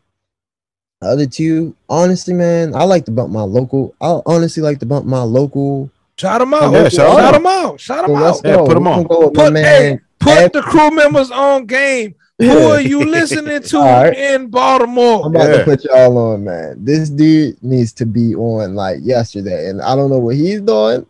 [1.01, 3.93] the other two, honestly, man, I like to bump my local.
[4.01, 5.89] I honestly like to bump my local.
[6.17, 6.71] Shout them out.
[6.71, 7.31] Yeah, shout 'em shout out.
[7.33, 7.79] them out.
[7.79, 8.45] Shout them let's out.
[8.45, 8.65] Yeah, go.
[8.67, 9.03] put 'em We on.
[9.03, 9.63] Go Put, man.
[9.65, 12.15] hey, put Ab- the crew members on game.
[12.39, 14.15] Who are you listening to All right.
[14.17, 15.25] in Baltimore?
[15.25, 15.57] I'm about Yeah.
[15.59, 16.83] to put y'all on, man.
[16.83, 21.05] This dude needs to be on like yesterday, and I don't know what he's doing.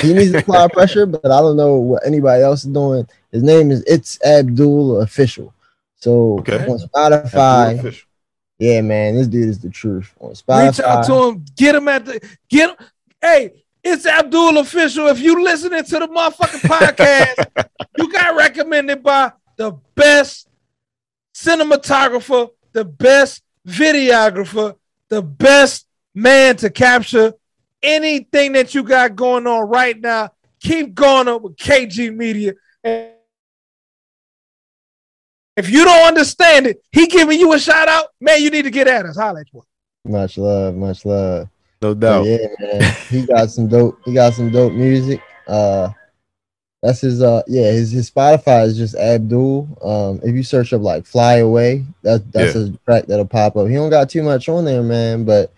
[0.00, 3.06] He needs to apply pressure, but I don't know what anybody else is doing.
[3.30, 5.54] His name is It's Abdul Official.
[5.96, 6.66] So Okay.
[6.66, 8.02] on Spotify,
[8.58, 10.12] yeah, man, this dude is the truth.
[10.20, 11.44] On Spotify, Reach out to him.
[11.56, 12.76] Get him at the get him.
[13.20, 15.06] Hey, it's Abdul official.
[15.08, 17.66] If you listening to the motherfucking podcast,
[17.98, 20.48] you got recommended by the best
[21.34, 24.76] cinematographer, the best videographer,
[25.08, 27.32] the best man to capture
[27.84, 30.30] anything that you got going on right now.
[30.60, 32.54] Keep going up with KG Media.
[32.82, 33.10] And
[35.56, 38.42] if you don't understand it, he giving you a shout out, man.
[38.42, 39.16] You need to get at us.
[39.16, 39.62] Holla at you.
[40.04, 41.48] much love, much love.
[41.82, 42.24] No But doubt.
[42.24, 43.98] yeah, man, he got some dope.
[44.04, 45.20] He got some dope music.
[45.46, 45.90] Uh,
[46.82, 47.22] that's his.
[47.22, 49.68] Uh, yeah, his his Spotify is just Abdul.
[49.82, 53.68] Um, if you search up like "Fly Away," that that's a track that'll pop up.
[53.68, 55.52] He don't got too much on there, man, but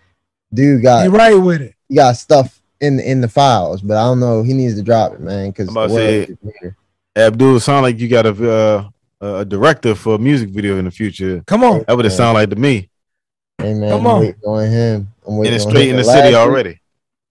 [0.53, 1.76] dude got You right with it.
[1.89, 3.81] He got stuff in in the files.
[3.83, 4.43] But I don't know.
[4.43, 6.73] He needs to drop it, man, because I'm about to say-
[7.17, 8.89] Abdul, sound like you got a
[9.23, 11.43] uh, a director for a music video in the future.
[11.47, 11.85] Come on.
[11.89, 12.91] That would have sound like to me.
[13.59, 14.21] Hey man, Come I'm on.
[14.21, 15.09] waiting him.
[15.27, 15.97] I'm waiting And it's straight him.
[15.97, 16.81] in the And city already.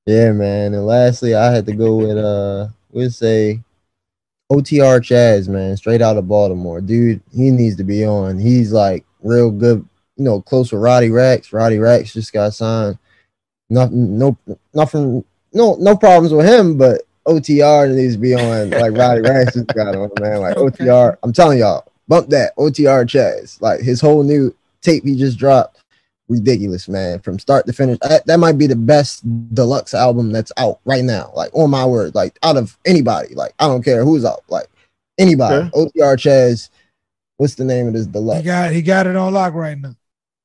[0.07, 0.73] Yeah, man.
[0.73, 3.61] And lastly, I had to go with uh we'll say
[4.51, 6.81] OTR Chaz, man, straight out of Baltimore.
[6.81, 8.37] Dude, he needs to be on.
[8.39, 9.87] He's like real good,
[10.17, 11.51] you know, close with Roddy Rax.
[11.53, 12.97] Roddy Rax just got signed.
[13.69, 14.37] Nothing, no
[14.73, 15.23] nothing,
[15.53, 19.67] no, no problems with him, but OTR needs to be on like Roddy Rax just
[19.67, 20.41] got on, man.
[20.41, 20.85] Like Okay.
[20.85, 23.59] OTR, I'm telling y'all, bump that OTR Chaz.
[23.61, 25.79] Like his whole new tape he just dropped
[26.29, 27.19] ridiculous, man.
[27.21, 29.23] From start to finish, that, that might be the best
[29.55, 31.31] deluxe album that's out right now.
[31.35, 34.67] Like on my word, like out of anybody, like I don't care who's out, like
[35.17, 35.67] anybody.
[35.71, 36.69] OTR Chaz,
[37.37, 38.45] what's the name of this He deluxe?
[38.45, 39.95] got he got it on lock right now.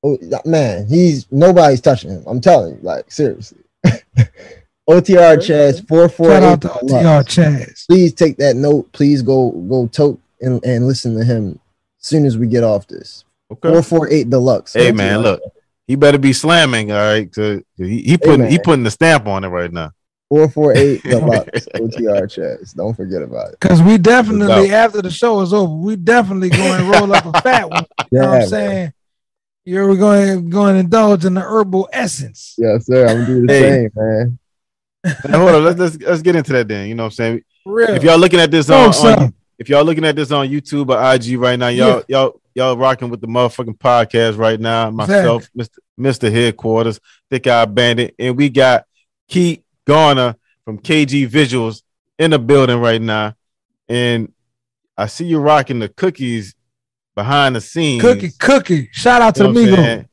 [0.03, 2.23] Oh, man, he's nobody's touching him.
[2.27, 3.59] I'm telling you, like seriously.
[4.89, 6.61] OTR Chaz four four Shout out eight.
[6.63, 7.87] to OTR Chaz.
[7.87, 8.91] Please take that note.
[8.93, 11.61] Please go go tote and, and listen to him
[12.01, 13.25] as soon as we get off this.
[13.53, 13.69] Okay.
[13.71, 14.73] Four four eight deluxe.
[14.73, 15.41] Hey man, look,
[15.87, 16.91] he better be slamming.
[16.91, 19.93] All right, 'cause he, he putting he putting the stamp on it right now.
[20.31, 22.73] 448 Deluxe OTR Chaz.
[22.77, 23.59] Don't forget about it.
[23.61, 27.41] Cause we definitely after the show is over, we definitely going to roll up a
[27.43, 27.85] fat one.
[28.13, 28.93] You know what I'm saying?
[29.65, 32.55] You're going going to indulge in the herbal essence.
[32.59, 33.07] Yes, sir.
[33.07, 33.61] I'm gonna do the Hey.
[33.61, 34.39] same, man.
[35.29, 36.89] Now, hold on, let's, let's let's get into that then.
[36.89, 37.43] You know what I'm saying?
[37.65, 37.91] Real.
[37.91, 39.19] If y'all looking at this on, son.
[39.23, 42.77] on if y'all looking at this on YouTube or IG right now, y'all y'all y'all
[42.77, 44.91] rocking with the motherfucking podcast right now.
[44.91, 45.79] Myself, Mr.
[45.99, 46.33] Mr.
[46.33, 48.85] Headquarters, Thick Eye Bandit, and we got
[49.29, 51.83] Keith Garner from KG Visuals
[52.19, 53.35] in the building right now.
[53.89, 54.33] And
[54.97, 56.55] I see you rocking the cookies
[57.21, 58.01] behind the scenes.
[58.03, 58.89] Cookie, cookie.
[58.93, 60.07] Shout out to You know the what Migos.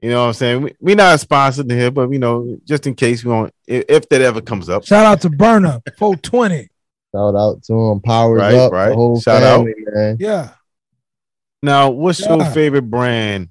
[0.00, 0.62] You know what I'm saying?
[0.62, 4.08] We, we not sponsored here, but you know, just in case we want, if, if
[4.08, 4.84] that ever comes up.
[4.86, 6.68] Shout out to Burner 420.
[7.14, 8.00] Shout out to him.
[8.00, 8.72] Powers Right, up.
[8.72, 8.88] right.
[8.90, 9.56] The whole Shout out.
[9.58, 10.16] family, man.
[10.20, 10.50] Yeah.
[11.62, 13.48] Now, what's your favorite brand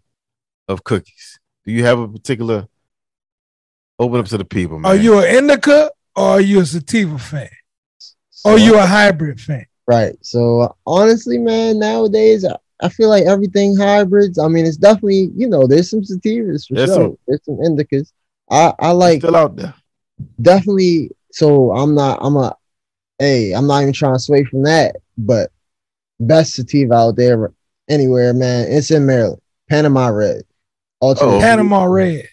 [0.70, 1.40] of cookies?
[1.66, 2.68] Do you have a particular?
[4.00, 4.92] Open up to the people, man.
[4.92, 7.50] Are you an indica or are you a sativa fan?
[8.46, 9.66] Or are you a hybrid fan?
[9.88, 10.16] Right.
[10.22, 12.46] So honestly, man, nowadays
[12.82, 14.38] I, I feel like everything hybrids.
[14.40, 16.96] I mean, it's definitely you know there's some sativas for There's sure.
[16.96, 18.12] some- there's some indicas.
[18.50, 19.74] I I like still out there?
[20.42, 21.12] definitely.
[21.32, 22.20] So I'm not.
[22.22, 22.56] I'm a.
[23.20, 25.52] Hey, I'm not even trying to sway from that, but
[26.20, 27.52] best sativa out there
[27.90, 28.72] anywhere, man.
[28.72, 29.42] It's in Maryland.
[29.70, 30.44] Panama Red.
[31.00, 31.40] Alternate Oh.
[31.40, 32.28] Panama Red.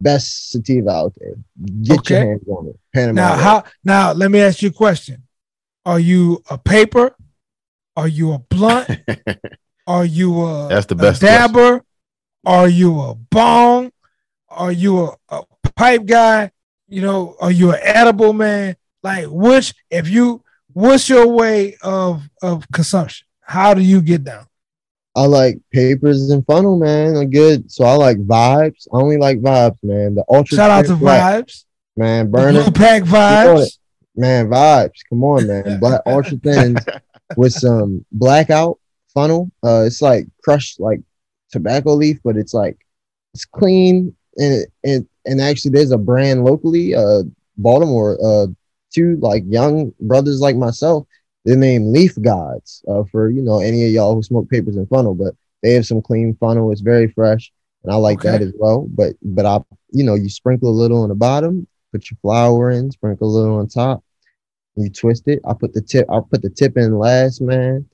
[0.00, 1.34] best sativa out there.
[1.82, 2.78] Get your hands on it.
[2.94, 3.12] Panama.
[3.20, 3.42] Now, Red.
[3.42, 5.24] how now let me ask you a question.
[5.84, 7.14] Are you a paper?
[7.96, 8.88] Are you a blunt?
[9.88, 11.82] Are you a, That's the best dabber?
[12.44, 13.90] Are you a bong?
[14.50, 15.42] Are you a, a
[15.76, 16.50] pipe guy?
[16.88, 18.76] You know, are you an edible man?
[19.02, 23.26] Like which if you what's your way of of consumption?
[23.40, 24.46] How do you get down?
[25.16, 27.16] I like papers and fronto, man.
[27.16, 27.72] Are good.
[27.72, 28.86] So I like vibes.
[28.92, 30.16] I only like vibes, man.
[30.16, 31.64] The ultra Shout out to Black, Vibes,
[31.96, 32.26] man.
[32.26, 32.62] the Burner.
[32.64, 33.78] Blue Pack Vibes.
[34.14, 34.98] Man, vibes.
[35.08, 35.80] Come on, man.
[35.80, 36.78] Black ultra thins
[37.36, 38.78] with some blackout
[39.18, 39.50] fronto.
[39.64, 41.00] Uh, it's like crushed like
[41.50, 42.78] tobacco leaf, but it's like
[43.34, 47.22] it's clean and it and actually there's a brand locally, uh,
[47.56, 48.46] Baltimore, uh,
[48.92, 51.06] two like young brothers like myself.
[51.44, 52.84] They're named Leaf Gods.
[52.88, 55.86] Uh, for you know any of y'all who smoke papers and fronto, but they have
[55.86, 56.70] some clean fronto.
[56.70, 57.50] It's very fresh,
[57.82, 58.30] and I like okay.
[58.30, 58.86] that as well.
[58.88, 62.70] But but I you know you sprinkle a little on the bottom, put your flour
[62.70, 64.04] in, sprinkle a little on top,
[64.76, 65.40] you twist it.
[65.46, 66.06] I put the tip.
[66.10, 67.86] I put the tip in last, man.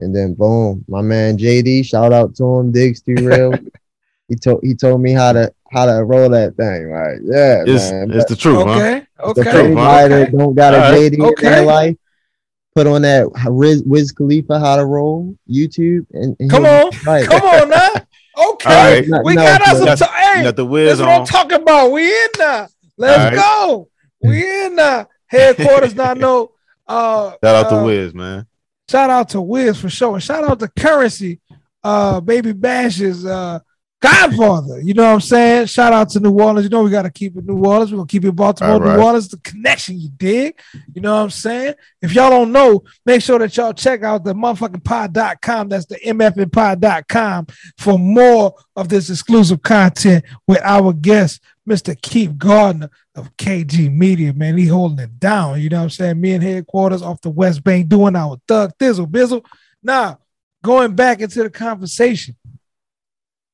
[0.00, 3.52] And then boom, my man JD, shout out to him, Diggs Too Real.
[4.28, 7.18] he told he told me how to how to roll that thing, right?
[7.22, 8.10] Yeah, it's, man.
[8.10, 9.30] It's but, the truth, okay, huh?
[9.30, 9.64] Okay, okay.
[9.64, 10.30] Anybody okay.
[10.30, 11.12] don't got a right.
[11.12, 11.46] JD okay.
[11.46, 11.96] in their life,
[12.74, 17.26] put on that Wiz, Wiz Khalifa how to roll YouTube and, and come on, right.
[17.26, 17.88] come on now.
[18.52, 19.24] Okay, right.
[19.24, 20.36] we no, got us some time.
[20.36, 21.08] Hey, got the whiz that's on.
[21.08, 21.90] what I'm talking about.
[21.90, 22.68] We in there.
[22.96, 23.88] Let's go.
[24.22, 25.94] We in there headquarters.
[25.94, 26.52] not know.
[26.86, 28.46] Uh, shout out uh, to Wiz, man.
[28.90, 30.14] Shout out to Wiz for sure.
[30.14, 31.40] And shout out to Currency,
[31.84, 33.60] uh, Baby Bash's uh,
[34.00, 34.80] Godfather.
[34.80, 35.66] You know what I'm saying?
[35.66, 36.64] Shout out to New Orleans.
[36.64, 37.90] You know we got to keep it New Orleans.
[37.90, 38.96] We're gonna keep it Baltimore, right.
[38.96, 39.28] New Orleans.
[39.28, 40.58] The connection, you dig?
[40.94, 41.74] You know what I'm saying?
[42.00, 45.68] If y'all don't know, make sure that y'all check out the motherfucking pod.com.
[45.68, 47.46] That's the mfnpod.com
[47.76, 52.00] for more of this exclusive content with our guest, Mr.
[52.00, 54.56] Keith Garner of KG Media, man.
[54.56, 55.60] He holding it down.
[55.60, 56.20] You know what I'm saying?
[56.20, 59.44] Me and headquarters off the West Bank doing our thug thizzle bizzle.
[59.82, 60.18] Now,
[60.62, 62.36] going back into the conversation.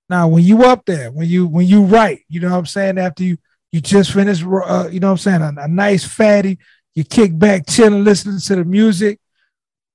[0.08, 2.98] Now, when you up there, when you when you write, you know what I'm saying,
[2.98, 3.38] after you
[3.72, 6.58] you just finished uh, you know what I'm saying, a, a nice fatty,
[6.94, 9.18] you kick back, chilling, listening to the music.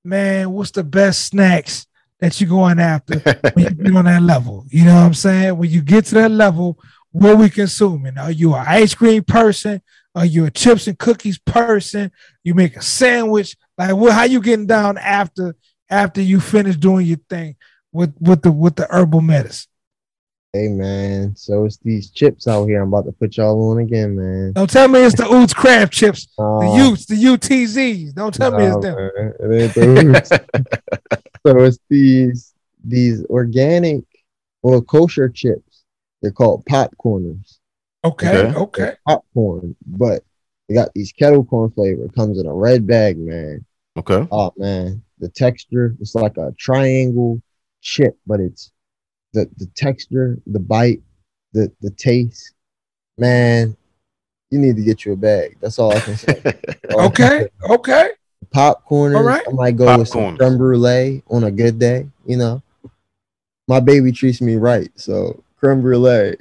[0.04, 1.86] Man, what's the best snacks
[2.20, 3.20] that you're going after
[3.54, 4.66] when you get on that level?
[4.70, 5.58] You know what I'm saying?
[5.58, 6.80] When you get to that level,
[7.12, 8.18] what we consuming.
[8.18, 9.82] Are you an ice cream person?
[10.16, 12.12] Are you a chips and cookies person?
[12.44, 13.56] You make a sandwich?
[13.78, 15.56] Like what how you getting down after
[15.90, 17.56] after you finish doing your thing
[17.92, 19.68] with with the with the herbal medicine?
[20.52, 22.82] Hey man, so it's these chips out here.
[22.82, 24.54] I'm about to put y'all on again, man.
[24.54, 28.16] Don't tell me it's the Oots Crab chips, uh, the Utes, the UTZs.
[28.16, 28.98] Don't tell me it's them.
[28.98, 30.52] It the
[31.46, 34.04] so it's these these organic
[34.64, 35.69] or kosher chips
[36.22, 37.60] they're called popcorners.
[38.04, 38.58] Okay, okay.
[38.58, 38.94] okay.
[39.08, 40.24] Popcorn, but
[40.68, 42.06] they got these kettle corn flavor.
[42.06, 43.66] It comes in a red bag, man.
[43.98, 44.28] Okay.
[44.32, 47.42] Oh man, the texture it's like a triangle
[47.82, 48.72] chip, but it's
[49.34, 51.02] the the texture, the bite,
[51.54, 52.54] the the taste.
[53.18, 53.76] Man,
[54.50, 55.58] you need to get you a bag.
[55.60, 56.42] That's all I can say.
[56.92, 58.10] Oh, okay, okay.
[58.50, 59.16] Popcorn.
[59.16, 59.44] All right.
[59.48, 60.00] I might go Popcorn.
[60.00, 62.08] with some creme brulee on a good day.
[62.26, 62.64] You know,
[63.68, 66.36] my baby treats me right, so creme brulee.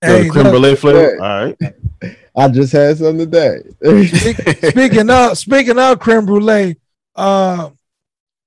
[0.00, 1.22] Hey, creme brulee flavor.
[1.22, 1.56] All right.
[2.36, 3.60] I just had some today.
[3.80, 6.76] speaking of speaking of creme brulee,
[7.14, 7.70] uh,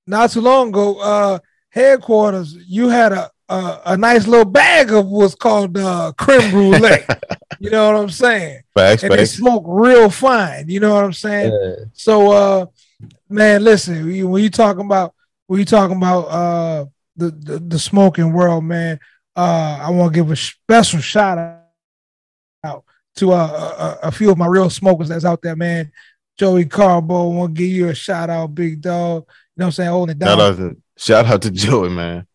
[0.05, 5.07] not too long ago, uh, headquarters, you had a a, a nice little bag of
[5.07, 6.97] what's called uh, creme brulee.
[7.59, 8.61] you know what I'm saying?
[8.73, 9.21] Facts, and facts.
[9.21, 10.69] they smoke real fine.
[10.69, 11.53] You know what I'm saying?
[11.53, 11.85] Yeah.
[11.93, 12.65] So, uh,
[13.29, 15.13] man, listen, when you talking about
[15.47, 18.99] when you talking about uh, the, the the smoking world, man,
[19.37, 21.37] uh, I want to give a special shout
[22.63, 22.83] out
[23.15, 25.91] to uh, a, a, few of my real smokers that's out there, man.
[26.37, 29.23] Joey Carbo, want to give you a shout out, big dog.
[29.27, 29.89] You know what I'm saying?
[29.89, 30.37] Holding it down.
[30.37, 32.27] Shout out to, shout out to Joey, man.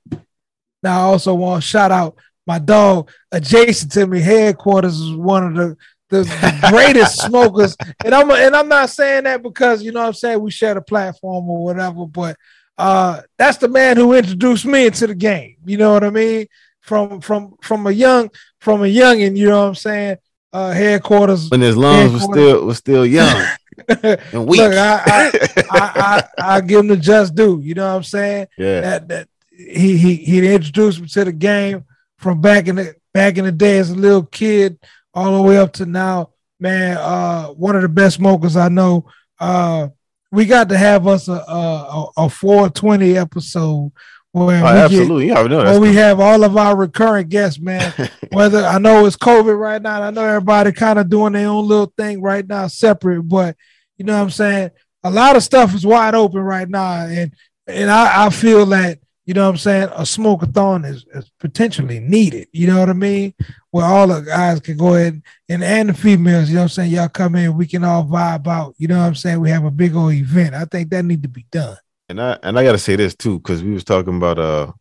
[0.82, 4.20] Now I also want to shout out my dog adjacent to me.
[4.20, 5.76] Headquarters is one of the
[6.08, 10.08] the, the greatest smokers, and I'm and I'm not saying that because you know what
[10.08, 12.36] I'm saying we share the platform or whatever, but
[12.78, 15.56] uh, that's the man who introduced me into the game.
[15.64, 16.46] You know what I mean?
[16.82, 20.18] From from from a young from a youngin, you know what I'm saying?
[20.52, 23.46] Uh, headquarters when his lungs were still was still young
[23.88, 24.60] and weak.
[24.60, 25.30] Look, I I,
[25.70, 27.60] I, I, I give him the just due.
[27.62, 28.48] You know what I'm saying?
[28.58, 28.80] Yeah.
[28.82, 31.84] That that he he he introduced me to the game
[32.18, 34.78] from back in the back in the day as a little kid
[35.14, 36.30] all the way up to now.
[36.60, 39.06] Man, uh, one of the best smokers I know.
[39.40, 39.88] Uh,
[40.30, 43.92] we got to have us a a, a 420 episode
[44.32, 47.92] where oh, absolutely, get, yeah, where we have all of our recurring guests, man.
[48.32, 51.68] Whether I know it's COVID right now, I know everybody kind of doing their own
[51.68, 53.22] little thing right now, separate.
[53.22, 53.56] But
[53.98, 54.70] you know what I'm saying?
[55.04, 57.34] A lot of stuff is wide open right now, and
[57.66, 62.00] and I, I feel that you know what I'm saying a smokeathon is, is potentially
[62.00, 62.48] needed.
[62.52, 63.34] You know what I mean?
[63.70, 66.68] Where all the guys can go ahead and and the females, you know what I'm
[66.70, 66.90] saying?
[66.90, 68.74] Y'all come in, we can all vibe out.
[68.78, 69.40] You know what I'm saying?
[69.40, 70.54] We have a big old event.
[70.54, 71.76] I think that need to be done.
[72.12, 74.72] And I and I gotta say this too, because we was talking about uh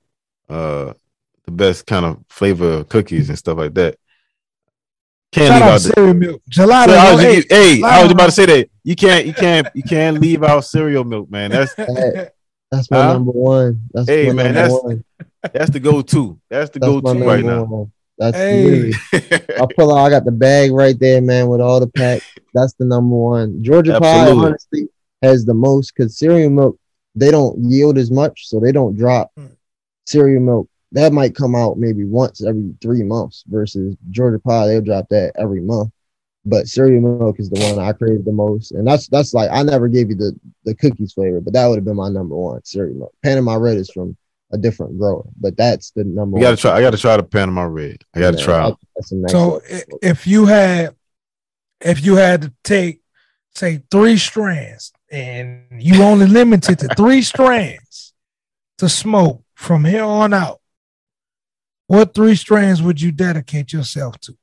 [0.50, 0.94] uh
[1.46, 3.98] the best kind of flavor cookies and stuff like that.
[5.32, 6.42] Can't Shout leave out out the cereal milk.
[6.52, 6.88] Gelato.
[6.88, 9.66] So I was, hey, hey, I was about to say that you can't, you can't,
[9.74, 11.52] you can't leave out cereal milk, man.
[11.52, 12.34] That's That-
[12.70, 13.14] that's my Huh?
[13.14, 13.82] number one.
[13.94, 15.06] That's Hey, my man, number that's one.
[15.54, 16.38] that's the go-to.
[16.50, 17.64] That's the That's go-to right now.
[17.64, 17.92] one.
[18.18, 18.92] That's Hey.
[19.12, 20.06] literally I pull out.
[20.06, 22.26] I got the bag right there, man, with all the packs.
[22.54, 23.64] That's the number one.
[23.64, 24.34] Georgia Absolutely.
[24.42, 24.90] pie, honestly,
[25.22, 26.78] has the most because cereal milk
[27.16, 29.46] they don't yield as much, so they don't drop Hmm.
[30.06, 30.68] cereal milk.
[30.94, 34.68] That might come out maybe once every three months versus Georgia pie.
[34.68, 35.92] They'll drop that every month.
[36.44, 39.62] But cereal milk is the one I crave the most, and that's that's like I
[39.64, 40.36] never gave you the
[40.66, 43.14] the cookies flavor, but that would have been my number one cereal milk.
[43.24, 44.18] Panama Red is from
[44.52, 46.38] a different grower, but that's the number.
[46.38, 46.58] You gotta one.
[46.58, 46.72] try.
[46.78, 47.98] I gotta try the Panama Red.
[48.16, 48.70] I gotta Yeah, try.
[48.70, 49.62] that- That's nice So one.
[50.02, 50.96] if you had,
[51.80, 53.02] if you had to take,
[53.56, 58.14] say, three strands, and you only limited to three strands
[58.78, 60.60] to smoke from here on out,
[61.88, 64.38] what three strands would you dedicate yourself to?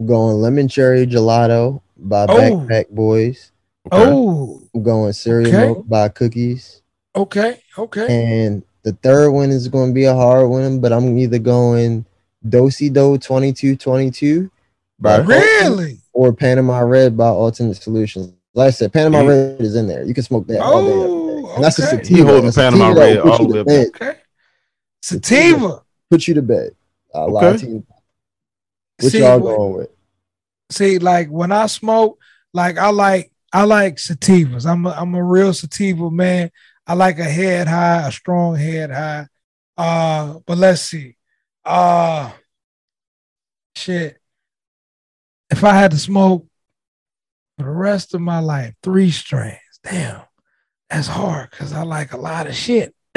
[0.00, 2.26] I'm going lemon cherry gelato by Oh.
[2.28, 3.52] Backpack Boys.
[3.90, 3.96] Oh.
[4.02, 4.10] Okay.
[4.10, 5.66] Oh, I'm going cereal Okay.
[5.66, 6.82] milk by Cookies.
[7.14, 8.44] okay, okay.
[8.44, 12.04] And the third one is going to be a hard one, but I'm either going
[12.46, 14.50] Do-si-do 2222
[14.98, 15.18] by.
[15.18, 16.00] Really?
[16.12, 18.32] or Panama Red by Alternate Solutions.
[18.56, 19.28] Like I said, Panama Yeah.
[19.28, 20.02] Red is in there.
[20.04, 20.92] You can smoke that all day.
[20.92, 21.54] every Oh, day.
[21.56, 21.96] And that's a okay.
[21.98, 22.16] sativa.
[22.16, 23.86] He holding A Panama that Red all the way bed.
[23.88, 24.14] Okay.
[25.02, 25.82] Sativa.
[26.10, 26.74] Put you to bed.
[27.14, 27.54] A lot Okay.
[27.54, 27.82] of tea.
[29.00, 29.90] What See, y'all going with?
[30.70, 32.18] see like when I smoke,
[32.54, 34.64] like I like I like sativas.
[34.66, 36.50] I'm a, I'm a real sativa man.
[36.86, 39.26] I like a head high, a strong head high.
[39.76, 41.16] Uh, but let's see.
[41.64, 42.32] Uh
[43.74, 44.18] shit.
[45.50, 46.46] If I had to smoke
[47.56, 50.22] for the rest of my life, three strands, damn,
[50.90, 52.94] that's hard because I like a lot of shit.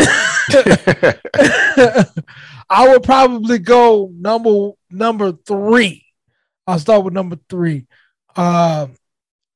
[2.70, 6.06] I would probably go number number three.
[6.66, 7.88] I'll start with number three.
[8.36, 8.96] Um,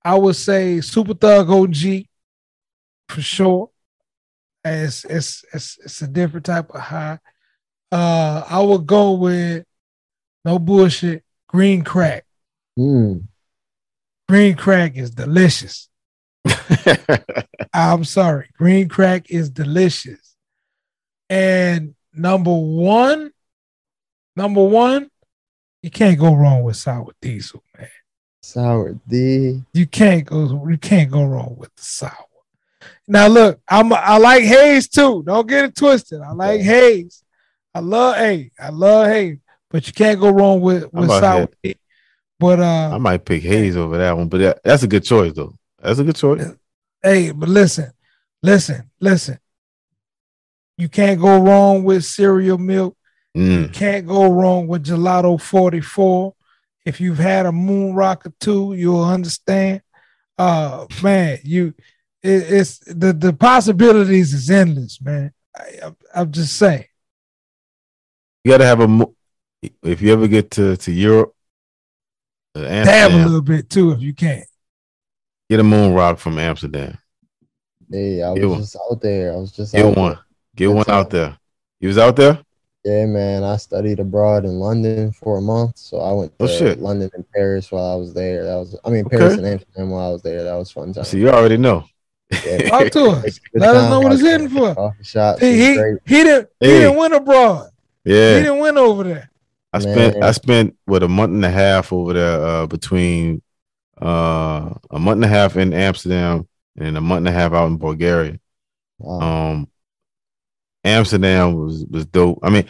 [0.04, 2.06] I would say Super Thug OG
[3.10, 3.70] for sure.
[4.66, 7.20] It's it's it's it's a different type of high.
[7.92, 9.66] Uh, I would go with
[10.44, 11.24] no bullshit.
[11.48, 12.26] Green crack.
[12.76, 13.18] Hmm.
[14.34, 15.90] Green crack is delicious.
[17.72, 18.50] I'm sorry.
[18.58, 20.36] Green crack is delicious.
[21.30, 23.30] And number one,
[24.36, 25.12] number one,
[25.84, 27.88] you can't go wrong with sour diesel, man.
[28.42, 29.62] Sour D.
[29.72, 30.68] You can't go.
[30.68, 32.26] You can't go wrong with the sour.
[33.08, 35.22] Now look, I'm I like Haze too.
[35.28, 36.22] Don't get it twisted.
[36.22, 37.24] I like Haze.
[37.72, 38.50] I love Haze.
[38.60, 39.38] I love Haze,
[39.70, 41.50] but you can't go wrong with with sour.
[42.44, 45.32] But I uh, might pick Haze over that one, but that, that's a good choice
[45.32, 45.54] though.
[45.82, 46.46] That's a good choice.
[47.02, 47.90] hey, but listen,
[48.42, 49.40] listen, listen.
[50.78, 52.98] You can't go wrong with cereal milk.
[53.38, 53.72] Mm.
[53.72, 56.36] Can't go wrong with Gelato 44.
[56.86, 59.82] If you've had a moon rock or two, you'll understand.
[60.38, 61.74] Uh man, you
[62.22, 65.32] it, it's the, the possibilities is endless, man.
[65.56, 66.88] I, I'm, I'm just saying.
[68.44, 69.06] You gotta have a.
[69.82, 71.33] If you ever get to to Europe,
[72.56, 74.44] uh, Dab a little bit too if you can.
[75.50, 76.98] get a moon rock from Amsterdam.
[77.92, 78.60] Hey, I was Get one.
[78.62, 79.34] just out there.
[79.34, 80.12] I was just Get out one.
[80.14, 80.20] there.
[80.56, 81.38] Get That's one out there.
[81.80, 82.40] You was out there?
[82.86, 83.44] Yeah, man.
[83.44, 86.80] I studied abroad in London for a month, so I went Oh, to shit.
[86.80, 88.44] London and Paris while I was there.
[88.46, 89.38] That was, I mean, Paris Okay.
[89.38, 90.44] and Amsterdam while I was there.
[90.44, 91.04] That was fun time.
[91.06, 91.86] So you already know.
[92.46, 92.58] Yeah.
[92.70, 93.40] Talk to us.
[93.40, 94.76] Good Let us know what it's Coffee- hitting for.
[94.76, 95.40] Coffee shops.
[95.42, 97.70] See, was he, he didn't he didn't win abroad.
[98.04, 98.38] Yeah.
[98.38, 99.30] He didn't win over there.
[99.74, 100.24] I spent Man.
[100.24, 103.42] I spent what a month and a half over there uh, between
[104.02, 106.48] uh, a month and a half in Amsterdam
[106.78, 108.40] and a month and a half out in Bulgaria.
[109.00, 109.20] Wow.
[109.22, 109.68] Um,
[110.84, 112.40] Amsterdam was was dope.
[112.44, 112.66] I mean,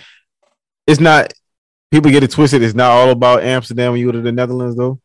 [0.87, 1.33] it's not
[1.91, 2.63] people get it twisted.
[2.63, 4.99] It's not all about Amsterdam when you go to the Netherlands though.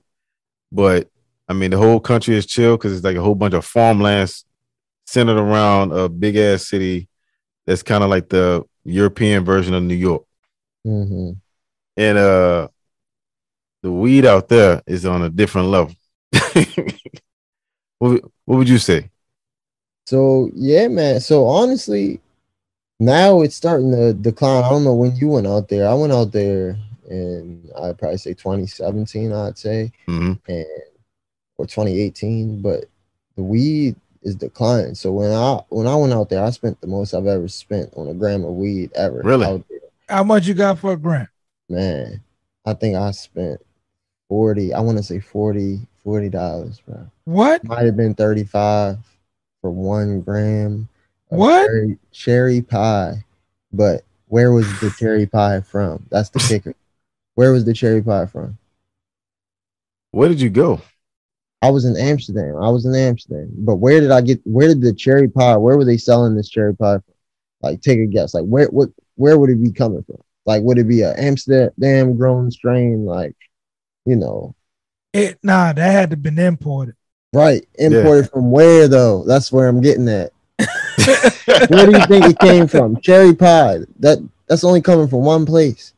[0.70, 1.08] But
[1.48, 4.44] I mean, the whole country is chill because it's like a whole bunch of farmlands
[5.06, 7.08] centered around a big ass city
[7.66, 10.24] that's kind of like the European version of New York.
[10.84, 11.32] hmm
[11.98, 12.68] And uh
[13.82, 15.94] the weed out there is on a different level.
[17.98, 19.10] what, would- what would you say?
[20.06, 21.20] So yeah, man.
[21.20, 22.20] So honestly,
[22.98, 24.64] now it's starting to decline.
[24.64, 25.86] I don't know when you went out there.
[25.88, 26.76] I went out there
[27.10, 30.66] in I'd probably say 2017, I'd say, hmm and
[31.58, 32.62] or 2018.
[32.62, 32.86] But
[33.36, 34.94] the weed is declining.
[34.94, 37.92] So when I when I went out there, I spent the most I've ever spent
[37.96, 39.20] on a gram of weed ever.
[39.22, 39.46] Really?
[39.46, 39.78] Out there.
[40.08, 41.28] How much you got for a grant?
[41.68, 42.22] Man,
[42.64, 43.60] I think I spent
[44.28, 44.74] 40.
[44.74, 47.06] I want to say 40 40 dollars, bro.
[47.24, 47.62] What?
[47.64, 48.96] Might have been 35
[49.60, 50.88] for one gram.
[51.30, 51.66] of What?
[51.66, 53.24] Cherry, cherry pie.
[53.74, 56.06] But where was the cherry pie from?
[56.10, 56.74] That's the kicker.
[57.34, 58.58] Where was the cherry pie from?
[60.10, 60.80] Where did you go?
[61.62, 62.56] I was in Amsterdam.
[62.56, 63.50] I was in Amsterdam.
[63.58, 64.40] But where did I get?
[64.44, 65.56] Where did the cherry pie?
[65.56, 66.94] Where were they selling this cherry pie?
[66.94, 67.14] From?
[67.62, 68.34] Like, take a guess.
[68.34, 68.66] Like, where?
[68.68, 68.88] What?
[69.14, 70.20] Where would it be coming from?
[70.48, 73.04] Like, would it be a Amsterdam grown strain?
[73.04, 73.36] Like,
[74.06, 74.54] you know,
[75.12, 75.38] it.
[75.42, 76.94] Nah, that had to been imported.
[77.34, 78.30] Right, imported yeah.
[78.30, 79.24] from where though?
[79.24, 80.32] That's where I'm getting at.
[81.68, 82.98] where do you think it came from?
[83.02, 83.80] Cherry pie.
[83.98, 85.92] That that's only coming from one place.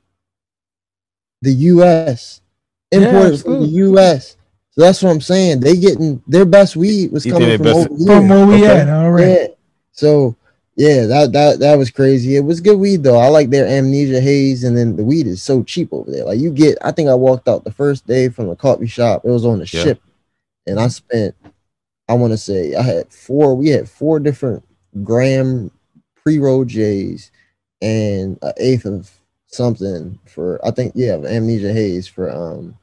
[1.42, 2.40] The U.S.
[2.90, 4.36] Imported yeah, from the U.S.
[4.72, 5.60] So that's what I'm saying.
[5.60, 8.06] They getting their best weed was coming from over here.
[8.06, 8.80] From where we okay.
[8.80, 9.28] at, all right.
[9.28, 9.46] Yeah.
[9.92, 10.34] So
[10.80, 12.36] yeah, that that that was crazy.
[12.36, 13.18] It was good weed though.
[13.18, 16.24] I like their amnesia haze, and then the weed is so cheap over there.
[16.24, 19.26] Like you get, I think I walked out the first day from the coffee shop.
[19.26, 19.82] It was on the yeah.
[19.82, 20.02] ship,
[20.66, 21.34] and I spent,
[22.08, 23.54] I want to say, I had four.
[23.54, 24.64] We had four different
[25.04, 25.70] gram
[26.14, 27.30] pre roll J's,
[27.82, 29.10] and an eighth of
[29.48, 32.74] something for I think yeah, amnesia haze for um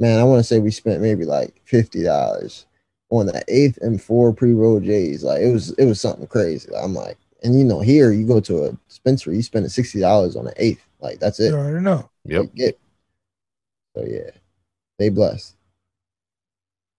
[0.00, 2.66] man, I want to say we spent maybe like fifty dollars
[3.10, 5.22] on the eighth and four pre-roll J's.
[5.22, 6.70] Like it was it was something crazy.
[6.74, 10.36] I'm like, and you know, here you go to a dispensary, you spend sixty dollars
[10.36, 10.84] on an eighth.
[11.00, 11.50] Like that's it.
[11.50, 12.08] You already know.
[12.24, 12.54] Yep.
[12.54, 12.80] Get.
[13.96, 14.30] So yeah,
[14.98, 15.54] they blessed.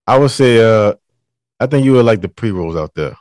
[0.07, 0.93] I would say, uh,
[1.59, 3.17] I think you would like the pre rolls out there.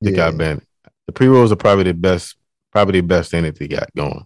[0.00, 0.16] The yeah.
[0.16, 0.62] got banned.
[1.06, 2.36] The pre rolls are probably the best,
[2.70, 4.24] probably the best thing that they got going.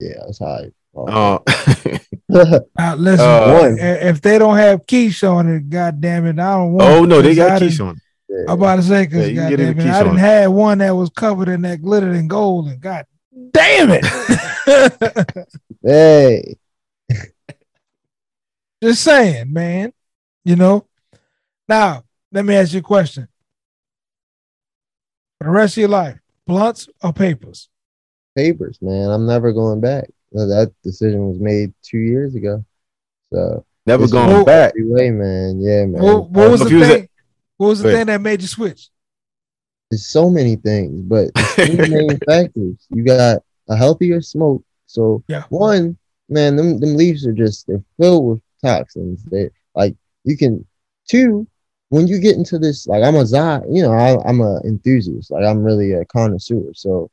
[0.00, 0.72] Yeah, that's high.
[0.94, 1.42] Oh.
[2.34, 6.56] Uh, uh, listen, uh, if they don't have quiche on it, god damn it, I
[6.56, 6.88] don't want.
[6.88, 8.00] Oh no, they got quiche on.
[8.26, 8.44] Yeah.
[8.48, 11.10] I'm about to say because yeah, god damn it, I didn't have one that was
[11.10, 13.04] covered in that glitter and gold, and god
[13.52, 14.06] damn it.
[15.82, 16.56] hey,
[18.82, 19.92] just saying, man.
[20.42, 20.86] You know.
[21.68, 23.28] Now, let me ask you a question.
[25.38, 27.68] For the rest of your life, blunts or papers?
[28.34, 29.10] Papers, man.
[29.10, 32.64] I'm never going back that decision was made two years ago.
[33.32, 34.72] So never going back.
[34.76, 35.60] Way, man.
[35.60, 36.02] Yeah, man.
[36.02, 37.08] What, what was the thing?
[37.56, 38.90] What was the thing that made you switch?
[39.90, 42.86] There's so many things, but three main factors.
[42.90, 44.64] You got a healthier smoke.
[44.86, 45.44] So yeah.
[45.50, 45.96] one,
[46.28, 49.22] man, them them leaves are just they're filled with toxins.
[49.24, 50.66] They like you can
[51.08, 51.46] two,
[51.90, 55.30] when you get into this, like I'm a Zod, you know, I, I'm a enthusiast.
[55.30, 56.72] Like I'm really a connoisseur.
[56.74, 57.10] So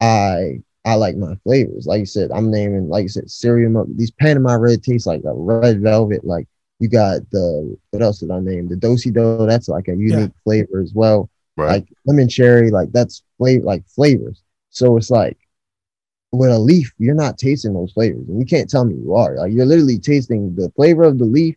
[0.00, 1.86] I I like my flavors.
[1.86, 3.86] Like you said, I'm naming, like you said, cereal.
[3.94, 6.24] These Panama red tastes like a red velvet.
[6.24, 6.46] Like
[6.78, 8.68] you got the what else did I name?
[8.68, 9.46] The Do-si-do.
[9.46, 10.42] That's like a unique yeah.
[10.44, 11.28] flavor as well.
[11.56, 11.68] Right.
[11.68, 12.70] Like lemon cherry.
[12.70, 13.64] Like that's flavor.
[13.64, 14.42] Like flavors.
[14.70, 15.36] So it's like
[16.30, 19.36] with a leaf, you're not tasting those flavors, and you can't tell me you are.
[19.36, 21.56] Like you're literally tasting the flavor of the leaf,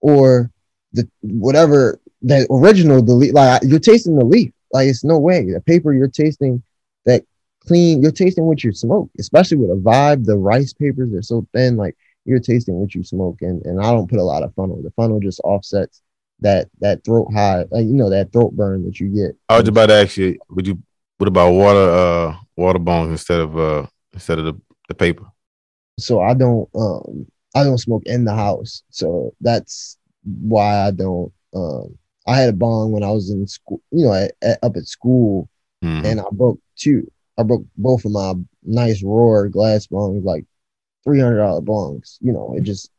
[0.00, 0.50] or
[0.92, 3.34] the whatever the original the leaf.
[3.34, 4.52] Like you're tasting the leaf.
[4.72, 6.62] Like it's no way the paper you're tasting
[7.04, 7.24] that
[7.66, 8.02] clean.
[8.02, 10.24] You're tasting what you smoke, especially with a vibe.
[10.24, 13.38] The rice papers they're so thin, like you're tasting what you smoke.
[13.40, 14.80] And and I don't put a lot of funnel.
[14.82, 16.02] The funnel just offsets
[16.40, 19.36] that that throat high, like, you know, that throat burn that you get.
[19.48, 20.80] I was about to ask you, would you
[21.18, 24.54] what about water uh water bongs instead of uh instead of the,
[24.88, 25.24] the paper?
[25.98, 28.82] So I don't um I don't smoke in the house.
[28.90, 31.96] So that's why I don't um
[32.26, 34.86] I had a bong when I was in school, you know, at, at, up at
[34.86, 35.48] school,
[35.84, 36.06] mm-hmm.
[36.06, 37.10] and I broke two.
[37.38, 40.44] I broke both of my nice roar glass bongs, like
[41.04, 42.18] three hundred dollar bongs.
[42.20, 42.90] You know, it just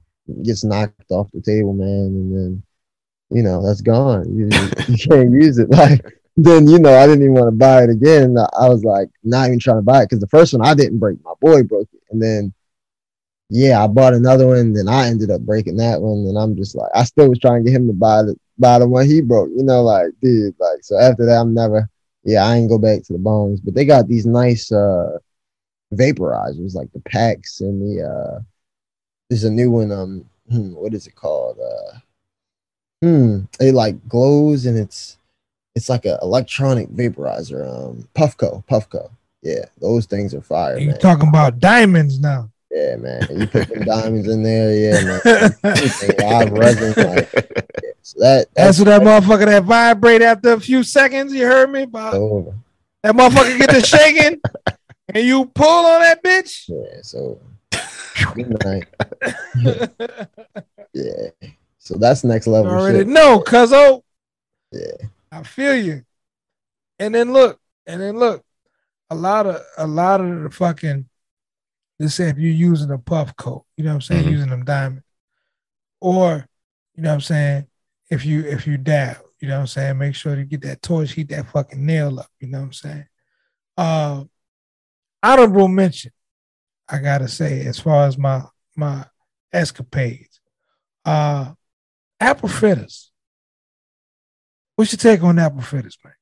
[0.44, 2.64] gets knocked off the table, man, and then
[3.30, 4.36] you know that's gone.
[4.36, 4.46] You,
[4.88, 5.70] you can't use it.
[5.70, 6.02] Like
[6.36, 8.36] then you know I didn't even want to buy it again.
[8.38, 11.00] I was like not even trying to buy it because the first one I didn't
[11.00, 11.24] break.
[11.24, 12.54] My boy broke it, and then
[13.50, 14.74] yeah, I bought another one.
[14.74, 17.64] Then I ended up breaking that one, and I'm just like I still was trying
[17.64, 19.50] to get him to buy the buy the one he broke.
[19.56, 21.90] You know, like dude, like so after that I'm never
[22.24, 25.18] yeah, I ain't go back to the bones, but they got these nice uh
[25.94, 28.40] vaporizers like the Pax and the uh
[29.30, 31.58] there's a new one um hmm, what is it called?
[31.60, 31.98] Uh
[33.04, 35.18] hmm it like glows and it's
[35.76, 39.10] it's like an electronic vaporizer um puffco puffco.
[39.42, 42.50] Yeah those things are fire you talking about diamonds now.
[42.72, 43.28] Yeah man.
[43.30, 45.56] You put them diamonds in there yeah man.
[46.20, 47.73] Live resin like
[48.04, 51.34] so that that's, that's what that motherfucker that vibrate after a few seconds.
[51.34, 51.86] You heard me?
[51.86, 52.14] Bob?
[52.14, 52.54] Over.
[53.02, 54.42] That motherfucker get to shaking,
[55.08, 56.66] and you pull on that bitch.
[56.68, 57.02] Yeah.
[57.02, 57.40] So
[58.34, 58.88] good night.
[60.94, 61.50] yeah.
[61.80, 62.72] So that's next level.
[62.72, 63.08] You already shit.
[63.08, 64.04] know, cuzzo.
[64.72, 65.08] Yeah.
[65.32, 66.04] I feel you.
[67.00, 68.44] And then look, and then look,
[69.10, 71.08] a lot of a lot of the fucking
[72.00, 74.32] let's say if you're using a Puffco, you know what I'm saying, mm-hmm.
[74.32, 75.04] using them diamond,
[76.02, 76.48] or
[76.96, 77.68] you know what I'm saying,
[78.14, 79.98] if you if you dab, you know what I'm saying?
[79.98, 82.74] Make sure to get that torch, heat that fucking nail up, you know what I'm
[82.74, 83.06] saying?
[83.76, 84.24] Uh
[85.24, 86.12] honorable mention,
[86.88, 88.44] I gotta say, as far as my
[88.76, 89.06] my
[89.52, 90.40] escapades.
[91.04, 91.54] Uh
[92.20, 93.12] apple fritters.
[94.76, 96.14] What's your take on apple fritters, man?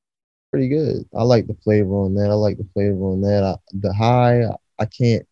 [0.50, 1.06] Pretty good.
[1.14, 2.30] I like the flavor on that.
[2.30, 3.42] I like the flavor on that.
[3.44, 4.44] I, the high,
[4.78, 5.26] I, can't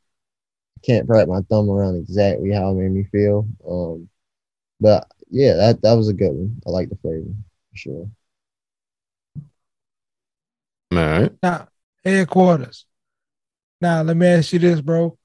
[0.82, 3.46] can't wrap my thumb around exactly how it made me feel.
[3.68, 4.08] Um,
[4.80, 6.61] but yeah, that that was a good one.
[6.66, 7.24] I like the flavor
[7.70, 8.11] for sure.
[10.93, 11.33] All right.
[11.43, 11.68] Now,
[12.05, 12.85] headquarters.
[13.81, 15.16] Now, let me ask you this, bro.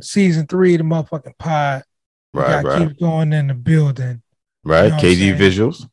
[0.00, 1.82] Season three, the motherfucking pod.
[2.34, 2.88] Right, right.
[2.88, 4.22] Keep going in the building.
[4.64, 5.88] Right, you know KG Visuals.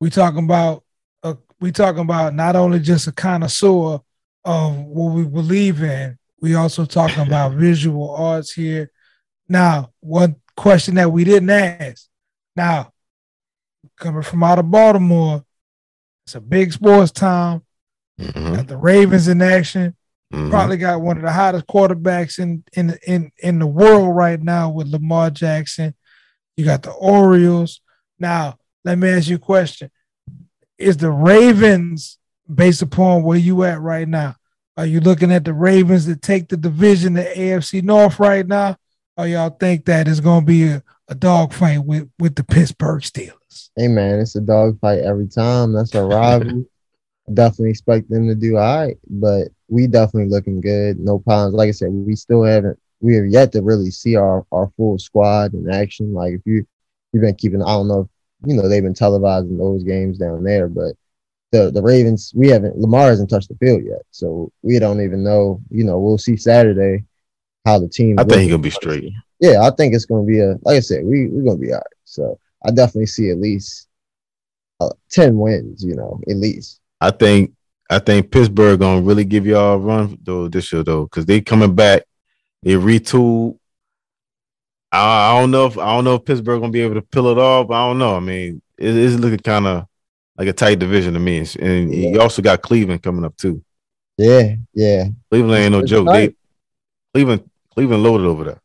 [0.00, 0.84] We talking about
[1.22, 4.00] uh, we talking about not only just a connoisseur
[4.44, 8.90] of what we believe in, we also talking about visual arts here.
[9.48, 12.06] Now, one question that we didn't ask.
[12.56, 12.92] Now,
[13.98, 15.44] coming from out of Baltimore,
[16.26, 17.62] it's a big sports town.
[18.20, 18.54] Mm-hmm.
[18.54, 19.96] Got the Ravens in action.
[20.32, 20.50] Mm-hmm.
[20.50, 24.70] Probably got one of the hottest quarterbacks in in in in the world right now
[24.70, 25.94] with Lamar Jackson.
[26.56, 27.80] You got the Orioles.
[28.18, 29.90] Now, let me ask you a question:
[30.78, 32.18] Is the Ravens
[32.52, 34.36] based upon where you at right now?
[34.76, 38.76] Are you looking at the Ravens to take the division, the AFC North right now?
[39.20, 43.02] Or y'all think that it's going to be a, a dogfight with, with the Pittsburgh
[43.02, 43.68] Steelers?
[43.76, 45.74] Hey, man, it's a dog fight every time.
[45.74, 46.64] That's a rival.
[47.34, 50.98] definitely expect them to do all right, but we definitely looking good.
[50.98, 51.52] No problems.
[51.52, 54.98] Like I said, we still haven't, we have yet to really see our, our full
[54.98, 56.14] squad in action.
[56.14, 56.66] Like if you,
[57.12, 60.44] you've been keeping, I don't know if, you know, they've been televising those games down
[60.44, 60.94] there, but
[61.52, 65.22] the the Ravens, we haven't Lamar hasn't touched the field yet, so we don't even
[65.22, 65.60] know.
[65.68, 67.04] You know, we'll see Saturday
[67.64, 68.18] how the team.
[68.18, 69.12] I think he's gonna be straight.
[69.38, 71.78] Yeah, I think it's gonna be a like I said, we we're gonna be all
[71.78, 71.86] right.
[72.04, 73.88] So I definitely see at least
[74.80, 75.84] uh, ten wins.
[75.84, 76.80] You know, at least.
[77.00, 77.52] I think
[77.90, 81.40] I think Pittsburgh gonna really give y'all a run though this year though, because they
[81.40, 82.04] coming back,
[82.62, 83.58] they retool.
[84.92, 87.28] I, I, don't know if I don't know if Pittsburgh gonna be able to pull
[87.28, 87.70] it off.
[87.70, 88.16] I don't know.
[88.16, 89.86] I mean, it, it's looking kind of
[90.36, 91.38] like a tight division to me.
[91.38, 92.10] And yeah.
[92.10, 93.62] you also got Cleveland coming up too.
[94.16, 95.08] Yeah, yeah.
[95.30, 96.08] Cleveland ain't no joke.
[96.08, 96.34] They,
[97.12, 98.60] Cleveland, Cleveland loaded over there.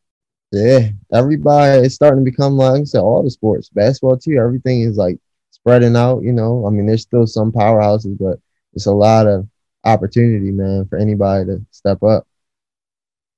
[0.52, 4.38] Yeah, everybody is starting to become like I said, all the sports, basketball too.
[4.38, 5.18] Everything is like
[5.50, 6.22] spreading out.
[6.22, 8.38] You know, I mean, there's still some powerhouses, but
[8.72, 9.48] it's a lot of
[9.84, 12.26] opportunity, man, for anybody to step up.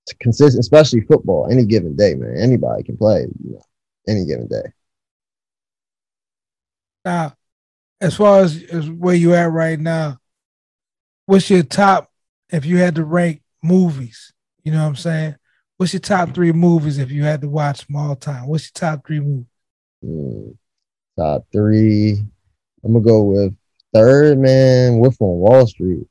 [0.06, 1.48] It's consistent, especially football.
[1.50, 3.22] Any given day, man, anybody can play.
[3.42, 3.62] You know,
[4.06, 4.72] any given day.
[7.04, 7.34] Now,
[8.00, 10.18] as far as, as where you at right now,
[11.26, 12.10] what's your top
[12.50, 14.32] if you had to rank movies?
[14.62, 15.36] You know what I'm saying?
[15.78, 18.48] What's your top three movies if you had to watch them all time?
[18.48, 19.46] What's your top three movies?
[20.04, 20.56] Mm,
[21.16, 22.18] top three.
[22.84, 23.56] I'm gonna go with
[23.94, 24.98] third man.
[24.98, 26.06] Wolf on Wall Street.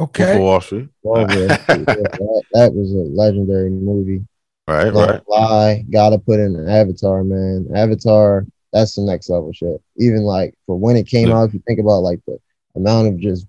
[0.00, 0.38] Okay.
[0.38, 0.88] Wall Street.
[1.02, 1.40] Wall Street.
[1.40, 4.24] yeah, that, that, was a legendary movie.
[4.66, 5.28] Right, Don't right.
[5.28, 5.84] Lie.
[5.90, 7.68] Gotta put in an Avatar, man.
[7.74, 9.80] Avatar that's the next level shit.
[9.96, 11.38] Even like for when it came yeah.
[11.38, 12.38] out, if you think about like the
[12.74, 13.46] amount of just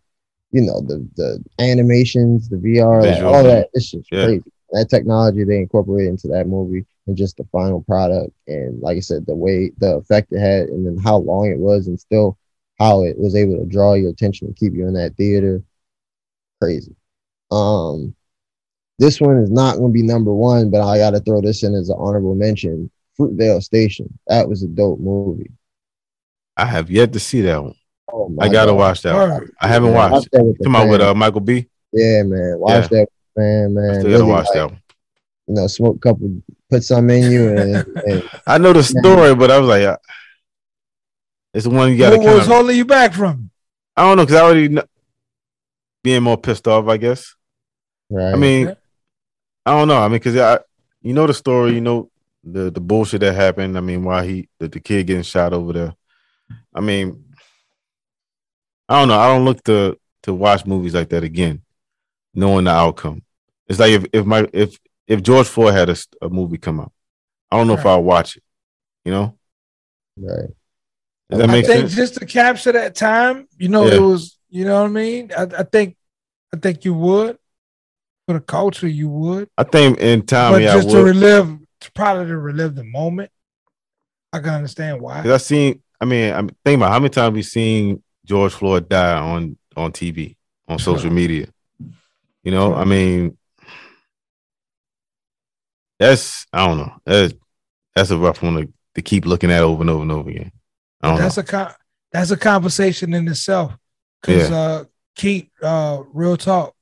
[0.52, 4.26] you know the the animations, the VR, like, all that, it's just yeah.
[4.26, 4.52] crazy.
[4.76, 9.00] That technology they incorporated into that movie and just the final product, and like I
[9.00, 12.38] said, the way the effect it had, and then how long it was, and still
[12.78, 15.64] how it was able to draw your attention and keep you in that theater,
[16.62, 16.96] crazy.
[17.52, 18.14] Um,
[19.00, 21.64] this one is not going to be number one, but I got to throw this
[21.64, 22.92] in as an honorable mention.
[23.18, 24.20] Fruitvale Station.
[24.28, 25.52] That was a dope movie.
[26.58, 27.76] I have yet to see that one.
[28.12, 28.78] Oh I gotta God.
[28.78, 29.14] watch that.
[29.14, 29.50] One.
[29.60, 30.58] I haven't yeah, watched it.
[30.64, 31.68] Come on with uh, Michael B.
[31.92, 32.60] Yeah, man.
[32.60, 33.00] Watch yeah.
[33.00, 33.74] that, man.
[33.74, 34.82] Man, I still gotta watch like, that one.
[35.48, 37.76] You know, smoke a couple, put some in you, and,
[38.08, 39.98] and I know the story, but I was like, uh,
[41.54, 42.18] it's the one you gotta.
[42.18, 43.52] What was holding you back from?
[43.96, 44.84] I don't know because I already know,
[46.04, 46.88] being more pissed off.
[46.88, 47.36] I guess.
[48.10, 48.34] Right.
[48.34, 48.76] I mean,
[49.66, 50.02] I don't know.
[50.02, 50.60] I mean, because I,
[51.02, 51.74] you know the story.
[51.74, 52.12] You know
[52.44, 53.78] the the bullshit that happened.
[53.78, 55.96] I mean, why he the, the kid getting shot over there.
[56.74, 57.26] I mean,
[58.88, 59.20] I don't know.
[59.20, 61.62] I don't look to to watch movies like that again,
[62.34, 63.24] knowing the outcome.
[63.68, 66.92] It's like if if my if if George Floyd had a, a movie come out,
[67.52, 67.80] I don't know right.
[67.80, 68.44] if I'll watch it.
[69.04, 69.38] You know,
[70.18, 70.50] right?
[71.30, 71.96] Does that make I think sense?
[71.96, 73.96] just to capture that time, you know, yeah.
[73.96, 74.38] it was.
[74.50, 75.32] You know what I mean?
[75.38, 75.98] I, I think,
[76.54, 77.38] I think you would
[78.26, 78.88] for the culture.
[78.88, 79.50] You would.
[79.58, 81.58] I think in time, but yeah, just to relive
[81.94, 83.32] probably to relive the moment.
[84.32, 85.22] I can understand why.
[85.22, 85.82] Cause I seen.
[86.00, 89.92] I mean, I'm thinking about how many times we seen George Floyd die on on
[89.92, 90.36] TV,
[90.68, 91.48] on social media.
[92.44, 93.38] You know, I mean,
[96.00, 96.94] that's I don't know.
[97.06, 97.34] That's
[97.96, 100.52] that's a rough one to, to keep looking at over and over and over again.
[101.02, 101.42] that's know.
[101.42, 101.74] a con-
[102.12, 103.74] that's a conversation in itself.
[104.22, 104.58] Because yeah.
[104.58, 104.84] uh,
[105.16, 106.74] keep uh, real talk.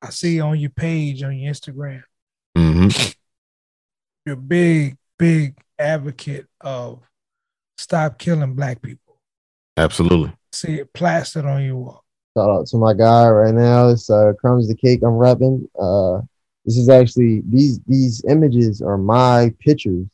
[0.00, 2.02] I see on your page on your Instagram.
[2.56, 3.10] Mm-hmm
[4.24, 7.00] you're a big, big advocate of
[7.76, 9.18] stop killing black people.
[9.76, 10.32] Absolutely.
[10.52, 12.04] See it plastered on your wall.
[12.36, 13.88] Shout out to my guy right now.
[13.88, 15.66] It's uh, crumbs the cake I'm repping.
[15.78, 16.22] Uh,
[16.64, 20.06] this is actually these these images are my pictures,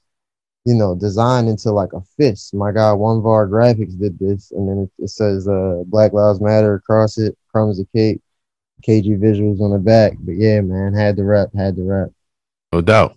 [0.64, 2.54] you know, designed into like a fist.
[2.54, 6.40] My guy One Var Graphics did this, and then it, it says uh, Black Lives
[6.40, 7.36] Matter across it.
[7.50, 8.20] Crumbs the cake,
[8.82, 10.14] KG visuals on the back.
[10.20, 12.10] But yeah, man, had to rep, had to rep.
[12.72, 13.16] No doubt.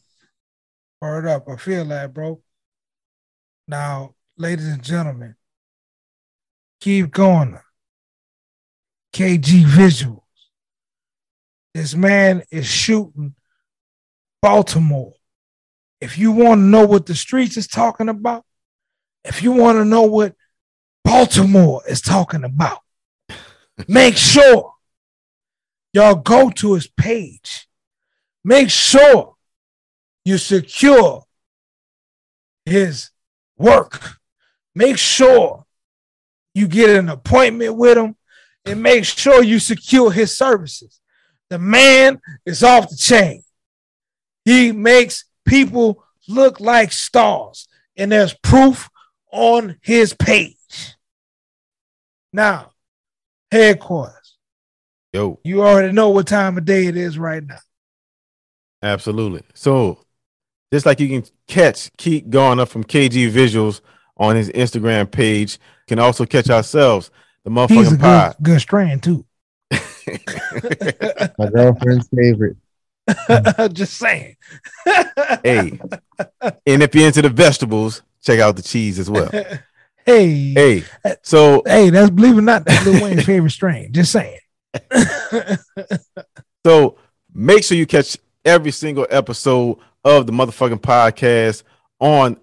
[1.02, 1.48] Word up.
[1.50, 2.42] I feel that, bro.
[3.68, 5.36] Now, ladies and gentlemen,
[6.80, 7.58] keep going.
[9.14, 10.22] KG Visuals.
[11.74, 13.36] This man is shooting
[14.42, 15.14] Baltimore.
[16.02, 18.44] If you want to know what the streets is talking about,
[19.24, 20.36] if you want to know what
[21.04, 22.80] Baltimore is talking about,
[23.88, 24.74] make sure
[25.94, 27.68] y'all go to his page.
[28.44, 29.36] Make sure
[30.26, 31.24] you secure
[32.66, 33.12] his
[33.58, 34.18] work.
[34.74, 35.66] Make sure
[36.54, 38.16] you get an appointment with him
[38.66, 41.01] and make sure you secure his services.
[41.52, 43.44] The man is off the chain.
[44.46, 48.90] He makes people look like stars, and there's proof
[49.34, 50.96] on his page.
[52.32, 52.72] Now,
[53.52, 54.38] headquarters.
[55.12, 55.40] Yo.
[55.44, 57.60] You already know what time of day it is right now.
[58.82, 59.44] Absolutely.
[59.54, 60.00] So,
[60.72, 63.82] just like you can catch Keith going up from KG Visuals
[64.16, 67.12] on his Instagram page, can also catch ourselves,
[67.44, 69.26] the motherfucking He's a good, good strand too.
[71.38, 72.58] My girlfriend's favorite.
[73.74, 74.36] Just saying.
[75.44, 75.80] hey,
[76.66, 79.30] and if you're into the vegetables, check out the cheese as well.
[80.06, 80.84] Hey, hey.
[81.22, 83.92] So, hey, that's believe it or not, that's Lil Wayne's favorite strain.
[83.92, 84.40] Just saying.
[86.66, 86.98] so
[87.34, 91.64] make sure you catch every single episode of the motherfucking podcast
[92.00, 92.38] on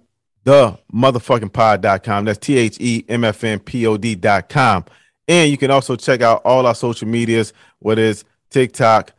[0.44, 2.24] the motherfucking pod.com.
[2.24, 4.84] That's T H E M F N P O D.com.
[5.28, 9.12] And you can also check out all our social medias, whether it's TikTok,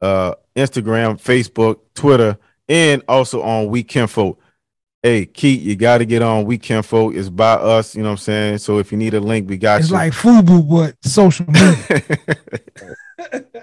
[0.00, 2.38] uh, Instagram, Facebook, Twitter,
[2.68, 4.40] and also on Weekend Folk.
[5.02, 7.14] Hey, Keith, you got to get on Weekend Folk.
[7.14, 8.58] It's by us, you know what I'm saying?
[8.58, 9.96] So if you need a link, we got it's you.
[9.96, 12.02] It's like Fubu, but social media.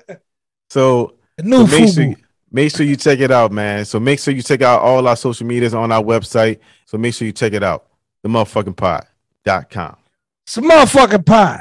[0.70, 1.94] so, new so make, Fubu.
[1.94, 2.16] sure,
[2.52, 3.86] make sure you check it out, man.
[3.86, 6.60] So make sure you check out all our social medias on our website.
[6.86, 7.88] So make sure you check it out.
[8.24, 9.98] The motherfucking pod.com.
[10.46, 11.60] It's a motherfucking pod.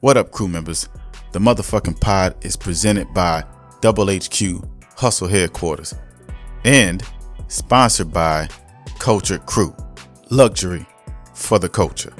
[0.00, 0.88] What up, crew members?
[1.32, 3.42] The motherfucking pod is presented by
[3.80, 4.64] Double HQ
[4.96, 5.92] Hustle Headquarters
[6.64, 7.02] and
[7.48, 8.48] sponsored by
[9.00, 9.74] Culture Crew,
[10.30, 10.86] luxury
[11.34, 12.12] for the culture.